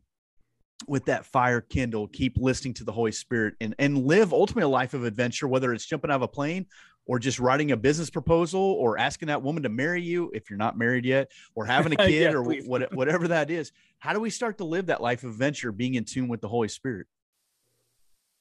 with 0.87 1.05
that 1.05 1.25
fire 1.25 1.61
kindled, 1.61 2.13
keep 2.13 2.37
listening 2.37 2.73
to 2.75 2.83
the 2.83 2.91
Holy 2.91 3.11
Spirit 3.11 3.55
and, 3.59 3.75
and 3.79 4.05
live 4.05 4.33
ultimately 4.33 4.63
a 4.63 4.69
life 4.69 4.93
of 4.93 5.03
adventure, 5.03 5.47
whether 5.47 5.73
it's 5.73 5.85
jumping 5.85 6.09
out 6.09 6.15
of 6.15 6.21
a 6.21 6.27
plane 6.27 6.65
or 7.05 7.19
just 7.19 7.39
writing 7.39 7.71
a 7.71 7.77
business 7.77 8.09
proposal 8.09 8.61
or 8.61 8.97
asking 8.97 9.27
that 9.27 9.41
woman 9.41 9.63
to 9.63 9.69
marry 9.69 10.01
you 10.01 10.31
if 10.33 10.49
you're 10.49 10.57
not 10.57 10.77
married 10.77 11.05
yet 11.05 11.31
or 11.55 11.65
having 11.65 11.93
a 11.93 11.95
kid 12.07 12.31
yeah, 12.31 12.31
or 12.31 12.43
what, 12.43 12.93
whatever 12.93 13.27
that 13.27 13.49
is. 13.49 13.71
How 13.97 14.13
do 14.13 14.19
we 14.19 14.29
start 14.29 14.57
to 14.59 14.63
live 14.63 14.85
that 14.87 15.01
life 15.01 15.23
of 15.23 15.31
adventure 15.31 15.71
being 15.71 15.95
in 15.95 16.05
tune 16.05 16.27
with 16.27 16.41
the 16.41 16.47
Holy 16.47 16.69
Spirit? 16.69 17.07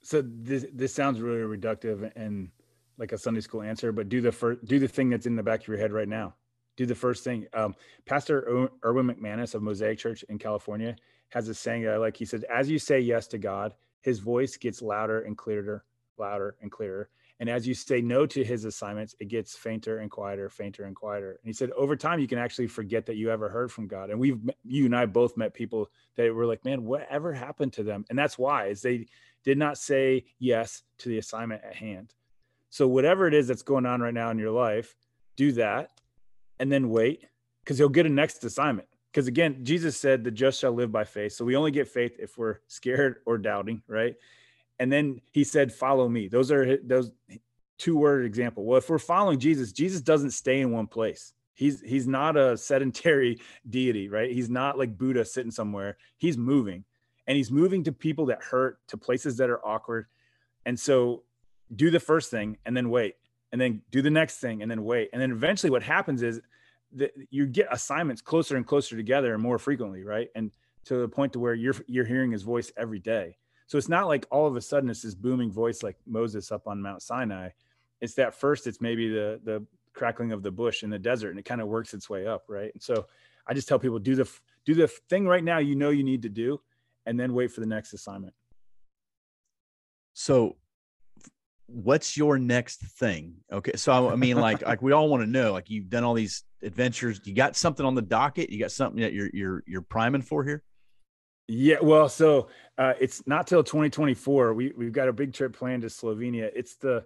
so 0.03 0.23
this 0.25 0.65
this 0.73 0.95
sounds 0.95 1.21
really 1.21 1.41
reductive 1.41 2.11
and 2.17 2.51
like 2.99 3.13
a 3.13 3.19
Sunday 3.19 3.41
school 3.41 3.63
answer, 3.63 3.93
but 3.93 4.09
do 4.09 4.21
the 4.21 4.33
first 4.33 4.65
do 4.65 4.79
the 4.79 4.89
thing 4.89 5.11
that's 5.11 5.27
in 5.27 5.37
the 5.37 5.43
back 5.43 5.61
of 5.61 5.69
your 5.69 5.79
head 5.79 5.93
right 5.93 6.09
now. 6.09 6.35
Do 6.77 6.87
the 6.87 6.95
first 6.95 7.25
thing. 7.25 7.47
Um, 7.53 7.75
Pastor 8.07 8.71
Erwin 8.85 9.09
McManus 9.09 9.55
of 9.55 9.63
Mosaic 9.63 9.99
Church 9.99 10.25
in 10.29 10.39
California 10.39 10.97
has 11.31 11.49
a 11.49 11.55
saying 11.55 11.83
that 11.83 11.95
I 11.95 11.97
like. 11.97 12.17
He 12.17 12.25
said, 12.25 12.45
"As 12.45 12.71
you 12.71 12.79
say 12.79 13.01
yes 13.01 13.27
to 13.29 13.39
God, 13.39 13.75
His 14.01 14.19
voice 14.19 14.57
gets 14.57 14.83
louder 14.83 15.21
and 15.23 15.37
clearer, 15.37 15.85
louder 16.17 16.57
and 16.63 16.71
clearer. 16.71 17.11
And 17.41 17.49
as 17.49 17.69
you 17.69 17.75
say 17.75 18.01
no 18.01 18.27
to 18.27 18.43
His 18.43 18.65
assignments, 18.65 19.15
it 19.21 19.29
gets 19.29 19.57
fainter 19.57 19.99
and 19.99 20.11
quieter, 20.11 20.49
fainter 20.49 20.85
and 20.85 20.97
quieter." 20.97 21.33
And 21.33 21.49
he 21.49 21.53
said, 21.53 21.71
over 21.73 21.97
time, 21.97 22.19
you 22.21 22.27
can 22.27 22.39
actually 22.39 22.67
forget 22.67 23.07
that 23.07 23.17
you 23.17 23.31
ever 23.31 23.49
heard 23.49 23.71
from 23.71 23.87
God. 23.87 24.11
And 24.11 24.19
we've 24.19 24.41
you 24.65 24.87
and 24.87 24.97
I 24.97 25.07
both 25.07 25.37
met 25.37 25.55
people 25.55 25.91
that 26.17 26.35
were 26.35 26.47
like, 26.47 26.65
"Man, 26.65 26.85
whatever 26.85 27.33
happened 27.33 27.73
to 27.75 27.83
them?" 27.83 28.05
And 28.11 28.19
that's 28.19 28.39
why 28.39 28.67
is 28.67 28.83
they 28.83 29.07
did 29.45 29.59
not 29.59 29.79
say 29.79 30.25
yes 30.39 30.83
to 30.99 31.09
the 31.09 31.19
assignment 31.19 31.63
at 31.65 31.75
hand. 31.75 32.15
So, 32.71 32.87
whatever 32.87 33.27
it 33.27 33.35
is 33.35 33.49
that's 33.49 33.63
going 33.63 33.87
on 33.87 34.01
right 34.01 34.15
now 34.15 34.31
in 34.31 34.39
your 34.39 34.51
life, 34.51 34.97
do 35.37 35.53
that 35.53 35.91
and 36.59 36.71
then 36.71 36.91
wait 36.91 37.25
because 37.63 37.79
you'll 37.79 37.89
get 37.89 38.07
a 38.07 38.11
next 38.11 38.45
assignment. 38.45 38.89
Because 39.19 39.27
again, 39.27 39.65
Jesus 39.65 39.97
said, 39.97 40.23
the 40.23 40.31
just 40.31 40.61
shall 40.61 40.71
live 40.71 40.93
by 40.93 41.03
faith. 41.03 41.33
So, 41.33 41.45
we 41.45 41.57
only 41.57 41.73
get 41.73 41.89
faith 41.89 42.15
if 42.21 42.39
we're 42.39 42.59
scared 42.69 43.17
or 43.27 43.37
doubting, 43.37 43.83
right? 43.89 44.15
And 44.79 44.93
then 44.93 45.21
he 45.33 45.43
said, 45.43 45.73
follow 45.73 46.09
me. 46.09 46.29
Those 46.29 46.53
are 46.53 46.77
those 46.77 47.11
two 47.79 47.97
word 47.97 48.25
example. 48.25 48.65
Well, 48.65 48.79
if 48.79 48.89
we're 48.89 49.01
following 49.01 49.41
Jesus, 49.41 49.73
Jesus 49.73 50.03
doesn't 50.03 50.31
stay 50.31 50.61
in 50.61 50.71
one 50.71 50.87
place. 50.87 51.33
He's 51.55 51.81
he's 51.81 52.07
not 52.07 52.37
a 52.37 52.57
sedentary 52.57 53.41
deity, 53.69 54.09
right? 54.09 54.31
He's 54.31 54.49
not 54.49 54.79
like 54.79 54.97
Buddha 54.97 55.25
sitting 55.25 55.51
somewhere. 55.51 55.97
He's 56.17 56.39
moving 56.39 56.85
and 57.27 57.37
he's 57.37 57.51
moving 57.51 57.83
to 57.83 57.93
people 57.93 58.27
that 58.27 58.41
hurt, 58.41 58.79
to 58.87 58.97
places 58.97 59.37
that 59.39 59.51
are 59.51 59.67
awkward. 59.67 60.07
And 60.65 60.79
so 60.79 61.25
do 61.75 61.91
the 61.91 61.99
first 61.99 62.31
thing 62.31 62.57
and 62.65 62.77
then 62.77 62.89
wait, 62.89 63.17
and 63.51 63.61
then 63.61 63.83
do 63.91 64.01
the 64.01 64.11
next 64.11 64.39
thing 64.39 64.63
and 64.63 64.71
then 64.71 64.85
wait. 64.85 65.11
And 65.13 65.21
then 65.21 65.33
eventually 65.33 65.71
what 65.71 65.83
happens 65.83 66.23
is 66.23 66.41
that 66.95 67.13
you 67.31 67.47
get 67.47 67.69
assignments 67.71 68.23
closer 68.23 68.57
and 68.57 68.67
closer 68.67 68.97
together 68.97 69.35
and 69.35 69.43
more 69.43 69.59
frequently, 69.59 70.05
right? 70.05 70.29
And 70.35 70.51
to 70.85 70.97
the 70.97 71.09
point 71.09 71.33
to 71.35 71.39
where 71.39 71.55
you're 71.55 71.75
you're 71.87 72.05
hearing 72.05 72.33
his 72.33 72.43
voice 72.43 72.73
every 72.77 72.99
day. 72.99 73.37
So 73.67 73.77
it's 73.77 73.89
not 73.89 74.07
like 74.07 74.27
all 74.31 74.47
of 74.47 74.57
a 74.57 74.61
sudden 74.61 74.89
it's 74.89 75.03
this 75.03 75.15
booming 75.15 75.53
voice 75.53 75.83
like 75.83 75.97
Moses 76.07 76.51
up 76.51 76.67
on 76.67 76.81
Mount 76.81 77.03
Sinai. 77.03 77.51
It's 78.01 78.15
that 78.15 78.35
first 78.35 78.67
it's 78.67 78.81
maybe 78.81 79.09
the 79.09 79.41
the 79.45 79.67
crackling 79.93 80.33
of 80.33 80.43
the 80.43 80.51
bush 80.51 80.83
in 80.83 80.91
the 80.91 80.99
desert 80.99 81.31
and 81.31 81.39
it 81.39 81.45
kind 81.45 81.61
of 81.61 81.69
works 81.69 81.93
its 81.93 82.09
way 82.09 82.27
up, 82.27 82.45
right? 82.49 82.71
And 82.73 82.83
so 82.83 83.07
I 83.47 83.55
just 83.55 83.69
tell 83.69 83.79
people 83.79 83.99
do 83.99 84.15
the 84.15 84.31
do 84.65 84.75
the 84.75 84.89
thing 84.89 85.27
right 85.27 85.45
now 85.45 85.59
you 85.59 85.75
know 85.75 85.91
you 85.91 86.05
need 86.05 86.23
to 86.23 86.29
do 86.29 86.61
and 87.05 87.19
then 87.19 87.35
wait 87.35 87.51
for 87.51 87.61
the 87.61 87.67
next 87.67 87.93
assignment. 87.93 88.35
So 90.15 90.57
what's 91.69 92.17
your 92.17 92.39
next 92.39 92.81
thing? 92.81 93.35
Okay. 93.53 93.73
So 93.77 94.11
I 94.11 94.17
mean, 94.17 94.37
like, 94.37 94.63
like 94.63 94.83
we 94.83 94.93
all 94.93 95.09
want 95.09 95.23
to 95.23 95.31
know, 95.31 95.53
like 95.53 95.71
you've 95.71 95.89
done 95.89 96.03
all 96.03 96.15
these 96.15 96.43
adventures. 96.63 97.21
You 97.25 97.35
got 97.35 97.57
something 97.57 97.85
on 97.85 97.95
the 97.95 98.03
docket? 98.03 98.51
You 98.51 98.59
got 98.59 98.73
something 98.73 99.01
that 99.03 99.13
you're 99.13 99.31
you're 99.33 99.63
you're 99.67 99.83
priming 99.83 100.23
for 100.23 100.45
here? 100.45 100.63
Yeah, 101.47 101.79
well, 101.81 102.09
so 102.11 102.49
uh, 102.77 102.95
it's 103.01 103.27
not 103.27 103.47
till 103.47 103.63
2024. 103.63 104.55
We 104.55 104.73
we've 104.77 104.93
got 104.93 105.09
a 105.09 105.13
big 105.13 105.33
trip 105.33 105.57
planned 105.57 105.83
to 105.83 105.89
Slovenia. 105.89 106.51
It's 106.55 106.77
the 106.77 107.05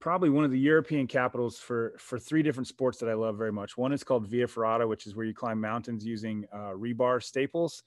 probably 0.00 0.30
one 0.30 0.44
of 0.44 0.50
the 0.50 0.58
European 0.58 1.06
capitals 1.06 1.58
for 1.58 1.94
for 1.98 2.18
three 2.18 2.42
different 2.42 2.66
sports 2.66 2.98
that 2.98 3.08
I 3.08 3.14
love 3.14 3.36
very 3.36 3.52
much. 3.52 3.76
One 3.76 3.92
is 3.92 4.04
called 4.04 4.26
Via 4.26 4.46
Ferrata, 4.46 4.86
which 4.86 5.06
is 5.06 5.14
where 5.14 5.26
you 5.26 5.34
climb 5.34 5.60
mountains 5.60 6.04
using 6.04 6.46
uh, 6.52 6.72
rebar 6.76 7.22
staples. 7.22 7.82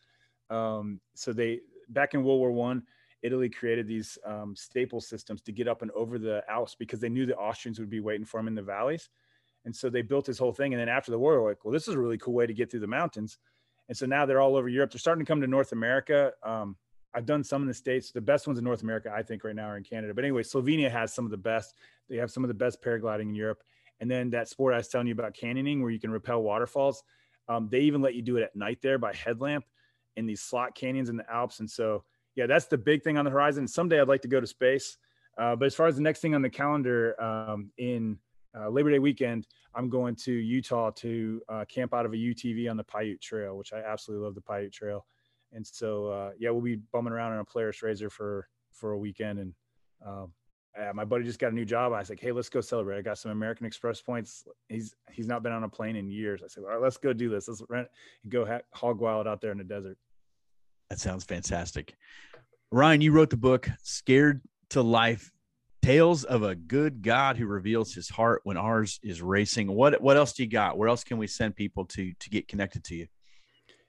Um, 0.50 1.00
so 1.16 1.34
they 1.34 1.62
back 1.90 2.14
in 2.14 2.24
World 2.24 2.40
War 2.40 2.52
One, 2.52 2.84
Italy 3.24 3.50
created 3.50 3.88
these 3.88 4.18
um, 4.26 4.56
staple 4.56 5.02
systems 5.02 5.42
to 5.42 5.52
get 5.52 5.68
up 5.68 5.82
and 5.82 5.92
over 5.92 6.20
the 6.20 6.44
Alps 6.50 6.76
because 6.76 7.00
they 7.00 7.10
knew 7.10 7.26
the 7.26 7.36
Austrians 7.36 7.80
would 7.80 7.90
be 7.90 8.00
waiting 8.00 8.26
for 8.26 8.40
them 8.40 8.48
in 8.48 8.56
the 8.56 8.62
valleys. 8.62 9.10
And 9.66 9.76
so 9.76 9.90
they 9.90 10.02
built 10.02 10.26
this 10.26 10.38
whole 10.38 10.54
thing. 10.54 10.74
And 10.74 10.80
then 10.80 10.90
after 10.90 11.12
the 11.12 11.20
war, 11.20 11.34
they're 11.34 11.42
like, 11.42 11.66
well, 11.66 11.74
this 11.74 11.88
is 11.88 11.96
a 11.96 12.00
really 12.00 12.18
cool 12.18 12.34
way 12.34 12.48
to 12.48 12.54
get 12.54 12.72
through 12.72 12.80
the 12.82 12.88
mountains. 12.88 13.38
And 13.90 13.98
so 13.98 14.06
now 14.06 14.26
they're 14.26 14.40
all 14.40 14.56
over 14.56 14.70
Europe. 14.70 14.92
They're 14.92 15.00
starting 15.00 15.26
to 15.26 15.30
come 15.30 15.42
to 15.42 15.48
North 15.48 15.72
America. 15.72 16.32
Um, 16.44 16.76
I've 17.14 17.26
done 17.26 17.44
some 17.44 17.64
in 17.64 17.68
the 17.68 17.74
States. 17.74 18.12
The 18.12 18.22
best 18.22 18.48
ones 18.48 18.60
in 18.60 18.66
North 18.66 18.84
America, 18.84 19.12
I 19.14 19.24
think, 19.24 19.44
right 19.44 19.56
now 19.56 19.68
are 19.70 19.78
in 19.78 19.84
Canada. 19.84 20.14
But 20.14 20.24
anyway, 20.24 20.44
Slovenia 20.44 20.92
has 20.92 21.14
some 21.14 21.26
of 21.26 21.32
the 21.32 21.38
best. 21.38 21.76
They 22.10 22.18
have 22.18 22.32
some 22.32 22.44
of 22.44 22.48
the 22.48 22.54
best 22.54 22.82
paragliding 22.82 23.22
in 23.22 23.36
Europe. 23.36 23.64
And 24.00 24.12
then 24.12 24.30
that 24.32 24.48
sport 24.48 24.74
I 24.74 24.78
was 24.78 24.88
telling 24.88 25.08
you 25.08 25.14
about 25.14 25.34
canyoning, 25.34 25.82
where 25.82 25.90
you 25.90 26.00
can 26.00 26.12
rappel 26.12 26.44
waterfalls. 26.44 27.04
Um, 27.50 27.70
they 27.72 27.80
even 27.82 28.02
let 28.02 28.14
you 28.14 28.22
do 28.22 28.38
it 28.38 28.44
at 28.44 28.56
night 28.56 28.80
there 28.82 28.98
by 28.98 29.14
headlamp 29.14 29.66
in 30.16 30.26
these 30.26 30.42
slot 30.42 30.76
canyons 30.76 31.10
in 31.10 31.18
the 31.18 31.30
Alps. 31.32 31.60
And 31.60 31.70
so, 31.70 32.04
yeah, 32.38 32.46
that's 32.46 32.68
the 32.68 32.78
big 32.78 33.04
thing 33.04 33.18
on 33.18 33.26
the 33.26 33.32
horizon. 33.32 33.68
Someday 33.68 34.00
I'd 34.00 34.08
like 34.08 34.22
to 34.22 34.28
go 34.28 34.40
to 34.40 34.48
space. 34.48 34.98
Uh, 35.38 35.56
but 35.56 35.66
as 35.66 35.76
far 35.76 35.88
as 35.88 35.96
the 35.96 36.02
next 36.02 36.20
thing 36.20 36.36
on 36.36 36.42
the 36.42 36.50
calendar 36.50 37.20
um, 37.22 37.72
in 37.78 38.18
uh, 38.58 38.70
Labor 38.70 38.92
Day 38.92 39.00
weekend, 39.00 39.48
I'm 39.76 39.90
going 39.90 40.16
to 40.18 40.32
Utah 40.32 40.92
to 40.92 41.42
uh, 41.50 41.66
camp 41.66 41.94
out 41.94 42.06
of 42.06 42.14
a 42.14 42.16
UTV 42.16 42.70
on 42.70 42.78
the 42.78 42.84
Paiute 42.84 43.22
Trail, 43.22 43.58
which 43.58 43.74
I 43.74 43.80
absolutely 43.80 44.26
love 44.26 44.36
the 44.36 44.42
Paiute 44.42 44.72
Trail. 44.72 45.06
And 45.52 45.66
so, 45.66 46.08
uh, 46.08 46.32
yeah, 46.40 46.52
we'll 46.52 46.62
be 46.62 46.80
bumming 46.92 47.14
around 47.14 47.34
in 47.34 47.40
a 47.40 47.46
Polaris 47.46 47.82
RZR 47.84 48.12
for 48.12 48.48
for 48.72 48.92
a 48.92 48.98
weekend. 48.98 49.40
And 49.40 49.54
um, 50.06 50.32
my 50.94 51.06
buddy 51.06 51.24
just 51.24 51.40
got 51.40 51.52
a 51.52 51.56
new 51.56 51.66
job. 51.66 51.94
I 51.94 52.00
was 52.00 52.10
like, 52.10 52.20
hey, 52.20 52.32
let's 52.32 52.50
go 52.50 52.62
celebrate. 52.62 52.98
I 52.98 53.02
got 53.02 53.18
some 53.18 53.32
American 53.32 53.66
Express 53.66 54.02
points. 54.02 54.46
He's 54.70 54.96
he's 55.12 55.28
not 55.28 55.42
been 55.42 55.52
on 55.52 55.64
a 55.64 55.70
plane 55.70 55.96
in 55.96 56.10
years. 56.10 56.42
I 56.44 56.48
said, 56.48 56.64
all 56.64 56.70
right, 56.70 56.82
let's 56.82 56.98
go 56.98 57.14
do 57.14 57.30
this. 57.30 57.48
Let's 57.48 57.64
rent 57.70 57.88
and 58.24 58.32
go 58.32 58.46
ha- 58.46 58.62
hog 58.74 59.00
wild 59.00 59.28
out 59.28 59.42
there 59.42 59.52
in 59.52 59.58
the 59.58 59.64
desert. 59.64 59.98
That 60.90 61.00
sounds 61.00 61.24
fantastic. 61.26 61.96
Ryan, 62.72 63.00
you 63.00 63.14
wrote 63.14 63.30
the 63.30 63.38
book 63.38 63.70
Scared 63.82 64.42
to 64.72 64.82
Life 64.82 65.32
Tales 65.82 66.26
of 66.26 66.44
a 66.44 66.54
Good 66.54 67.02
God 67.02 67.38
Who 67.38 67.46
Reveals 67.46 67.94
His 67.94 68.10
Heart 68.10 68.42
When 68.44 68.58
Ours 68.58 69.00
is 69.02 69.22
Racing. 69.22 69.68
What 69.72 70.02
what 70.02 70.18
else 70.18 70.34
do 70.34 70.44
you 70.44 70.50
got? 70.50 70.78
Where 70.78 70.90
else 70.90 71.06
can 71.06 71.18
we 71.18 71.28
send 71.28 71.56
people 71.56 71.86
to 71.86 72.12
to 72.14 72.30
get 72.30 72.50
connected 72.50 72.84
to 72.86 72.96
you? 72.96 73.08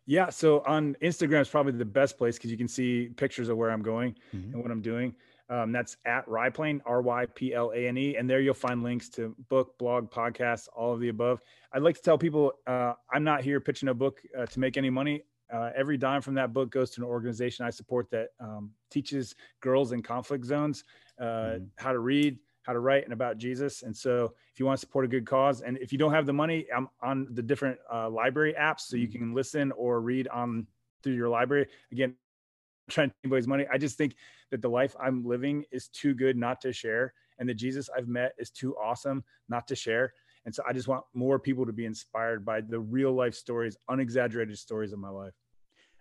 Yeah, 0.07 0.31
so 0.31 0.63
on 0.65 0.95
Instagram 1.03 1.41
is 1.41 1.49
probably 1.49 1.73
the 1.73 1.85
best 1.85 2.17
place 2.17 2.37
because 2.37 2.53
you 2.53 2.57
can 2.57 2.69
see 2.69 3.09
pictures 3.17 3.49
of 3.49 3.57
where 3.57 3.71
I'm 3.71 3.83
going 3.83 4.15
mm-hmm. 4.33 4.53
and 4.53 4.63
what 4.63 4.71
I'm 4.71 4.81
doing. 4.81 5.13
Um, 5.51 5.73
that's 5.73 5.97
at 6.05 6.25
Ryplane, 6.27 6.81
R 6.87 7.03
Y 7.03 7.27
P 7.35 7.55
L 7.55 7.73
A 7.75 7.89
N 7.89 7.99
E. 7.99 8.15
And 8.15 8.31
there 8.31 8.41
you'll 8.41 8.55
find 8.55 8.85
links 8.85 9.09
to 9.11 9.35
book, 9.49 9.77
blog, 9.79 10.09
podcast, 10.09 10.69
all 10.77 10.95
of 10.95 11.01
the 11.01 11.09
above. 11.09 11.41
I'd 11.73 11.83
like 11.83 11.97
to 11.97 12.03
tell 12.03 12.17
people 12.17 12.53
uh, 12.65 12.93
I'm 13.13 13.25
not 13.25 13.43
here 13.43 13.59
pitching 13.59 13.89
a 13.89 13.95
book 13.95 14.21
uh, 14.39 14.47
to 14.47 14.61
make 14.61 14.77
any 14.77 14.89
money. 14.89 15.25
Uh, 15.53 15.71
every 15.75 15.97
dime 15.97 16.21
from 16.21 16.35
that 16.35 16.53
book 16.53 16.71
goes 16.71 16.91
to 16.91 17.01
an 17.01 17.07
organization 17.07 17.65
I 17.65 17.71
support 17.71 18.11
that 18.11 18.29
um, 18.41 18.71
teaches 18.91 19.35
girls 19.61 19.93
in 19.93 20.03
conflict 20.03 20.45
zones 20.45 20.85
uh, 21.21 21.25
mm-hmm. 21.25 21.65
how 21.77 21.93
to 21.93 21.99
read, 21.99 22.39
how 22.63 22.73
to 22.73 22.81
write, 22.81 23.05
and 23.05 23.13
about 23.13 23.39
Jesus. 23.39 23.83
And 23.83 23.97
so, 23.97 24.35
if 24.53 24.61
you 24.61 24.67
want 24.67 24.79
to 24.79 24.81
support 24.81 25.05
a 25.05 25.09
good 25.09 25.27
cause, 25.27 25.63
and 25.63 25.79
if 25.79 25.93
you 25.93 25.99
don't 25.99 26.13
have 26.13 26.27
the 26.27 26.33
money, 26.33 26.67
I'm 26.75 26.89
on 27.03 27.29
the 27.31 27.43
different 27.43 27.79
uh, 27.93 28.11
library 28.11 28.55
apps, 28.59 28.81
so 28.81 28.97
you 28.97 29.09
mm-hmm. 29.09 29.19
can 29.19 29.35
listen 29.35 29.73
or 29.73 30.01
read 30.01 30.29
on 30.29 30.67
through 31.03 31.15
your 31.15 31.29
library. 31.29 31.67
Again, 31.93 32.15
trying 32.91 33.11
to 33.11 33.15
anybody's 33.25 33.47
money. 33.47 33.67
I 33.73 33.79
just 33.79 33.97
think 33.97 34.17
that 34.51 34.63
the 34.63 34.69
life 34.69 34.97
I'm 35.01 35.25
living 35.25 35.65
is 35.71 35.89
too 35.89 36.15
good 36.15 36.37
not 36.37 36.61
to 36.63 36.73
share, 36.73 37.15
and 37.39 37.49
the 37.49 37.55
Jesus 37.55 37.89
I've 37.97 38.09
met 38.09 38.35
is 38.39 38.51
too 38.51 38.77
awesome 38.77 39.25
not 39.49 39.67
to 39.69 39.77
share. 39.77 40.13
And 40.47 40.55
so 40.55 40.63
I 40.69 40.73
just 40.73 40.89
want 40.89 41.05
more 41.15 41.39
people 41.39 41.67
to 41.67 41.73
be 41.73 41.85
inspired 41.85 42.45
by 42.45 42.61
the 42.61 42.81
real 42.81 43.13
life 43.13 43.35
stories, 43.35 43.77
unexaggerated 43.89 44.57
stories 44.59 44.93
of 44.93 44.99
my 44.99 45.11
life. 45.11 45.33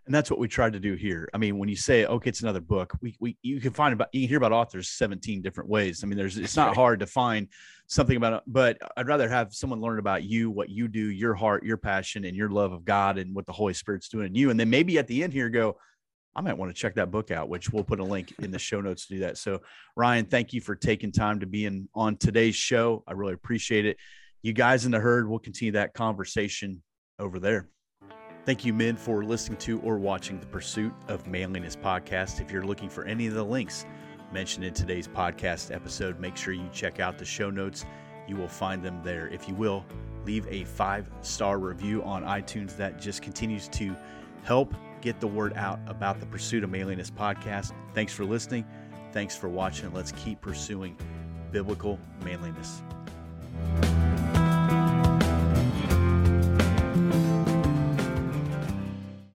And 0.05 0.15
that's 0.15 0.31
what 0.31 0.39
we 0.39 0.47
tried 0.47 0.71
to 0.71 0.79
do 0.79 0.93
here. 0.93 1.27
I 1.33 1.37
mean, 1.37 1.57
when 1.57 1.67
you 1.67 1.75
say, 1.75 2.05
okay, 2.05 2.29
it's 2.29 2.41
another 2.41 2.61
book, 2.61 2.93
we, 3.01 3.17
we 3.19 3.37
you 3.41 3.59
can 3.59 3.73
find 3.73 3.91
about 3.91 4.07
you 4.13 4.21
can 4.21 4.29
hear 4.29 4.37
about 4.37 4.53
authors 4.53 4.87
17 4.91 5.41
different 5.41 5.69
ways. 5.69 6.01
I 6.01 6.07
mean, 6.07 6.17
there's 6.17 6.37
it's 6.37 6.55
not 6.55 6.75
hard 6.75 7.01
to 7.01 7.07
find 7.07 7.49
something 7.87 8.15
about 8.15 8.31
it, 8.31 8.43
but 8.47 8.77
I'd 8.95 9.07
rather 9.07 9.27
have 9.27 9.53
someone 9.53 9.81
learn 9.81 9.99
about 9.99 10.23
you, 10.23 10.49
what 10.49 10.69
you 10.69 10.87
do, 10.87 11.11
your 11.11 11.33
heart, 11.33 11.65
your 11.65 11.75
passion, 11.75 12.23
and 12.23 12.37
your 12.37 12.49
love 12.49 12.71
of 12.71 12.85
God 12.85 13.17
and 13.17 13.35
what 13.35 13.45
the 13.45 13.51
Holy 13.51 13.73
Spirit's 13.73 14.07
doing 14.07 14.27
in 14.27 14.35
you. 14.35 14.49
And 14.49 14.57
then 14.57 14.69
maybe 14.69 14.97
at 14.97 15.07
the 15.07 15.23
end 15.23 15.33
here 15.33 15.49
go, 15.49 15.77
I 16.37 16.41
might 16.41 16.57
want 16.57 16.73
to 16.73 16.79
check 16.79 16.95
that 16.95 17.11
book 17.11 17.29
out, 17.29 17.49
which 17.49 17.71
we'll 17.71 17.83
put 17.83 17.99
a 17.99 18.03
link 18.03 18.33
in 18.39 18.51
the 18.51 18.59
show 18.59 18.79
notes 18.79 19.07
to 19.07 19.15
do 19.15 19.19
that. 19.21 19.37
So, 19.37 19.61
Ryan, 19.95 20.25
thank 20.25 20.53
you 20.53 20.61
for 20.61 20.75
taking 20.75 21.11
time 21.11 21.39
to 21.39 21.47
be 21.47 21.65
in 21.65 21.89
on 21.95 22.15
today's 22.15 22.55
show. 22.55 23.03
I 23.07 23.13
really 23.13 23.33
appreciate 23.33 23.85
it. 23.85 23.97
You 24.47 24.53
guys 24.53 24.85
in 24.85 24.93
the 24.93 24.99
herd, 25.01 25.27
we'll 25.27 25.39
continue 25.39 25.73
that 25.73 25.93
conversation 25.93 26.81
over 27.19 27.37
there. 27.37 27.67
Thank 28.45 28.63
you, 28.63 28.73
men, 28.73 28.95
for 28.95 29.25
listening 29.25 29.57
to 29.57 29.81
or 29.81 29.99
watching 29.99 30.39
the 30.39 30.45
Pursuit 30.45 30.93
of 31.09 31.27
Manliness 31.27 31.75
podcast. 31.75 32.39
If 32.39 32.49
you're 32.49 32.63
looking 32.63 32.87
for 32.87 33.03
any 33.03 33.27
of 33.27 33.33
the 33.33 33.43
links 33.43 33.85
mentioned 34.31 34.63
in 34.63 34.73
today's 34.73 35.05
podcast 35.05 35.75
episode, 35.75 36.21
make 36.21 36.37
sure 36.37 36.53
you 36.53 36.69
check 36.71 37.01
out 37.01 37.17
the 37.17 37.25
show 37.25 37.49
notes. 37.49 37.83
You 38.25 38.37
will 38.37 38.47
find 38.47 38.81
them 38.81 39.01
there. 39.03 39.27
If 39.27 39.49
you 39.49 39.53
will, 39.53 39.85
leave 40.23 40.47
a 40.47 40.63
five 40.63 41.11
star 41.19 41.59
review 41.59 42.01
on 42.03 42.23
iTunes. 42.23 42.77
That 42.77 43.01
just 43.01 43.21
continues 43.21 43.67
to 43.67 43.93
help 44.43 44.73
get 45.01 45.19
the 45.19 45.27
word 45.27 45.57
out 45.57 45.81
about 45.87 46.21
the 46.21 46.25
Pursuit 46.25 46.63
of 46.63 46.69
Manliness 46.69 47.11
podcast. 47.11 47.73
Thanks 47.93 48.13
for 48.13 48.23
listening. 48.23 48.65
Thanks 49.11 49.35
for 49.35 49.49
watching. 49.49 49.91
Let's 49.91 50.13
keep 50.13 50.39
pursuing 50.39 50.95
biblical 51.51 51.99
manliness. 52.23 52.81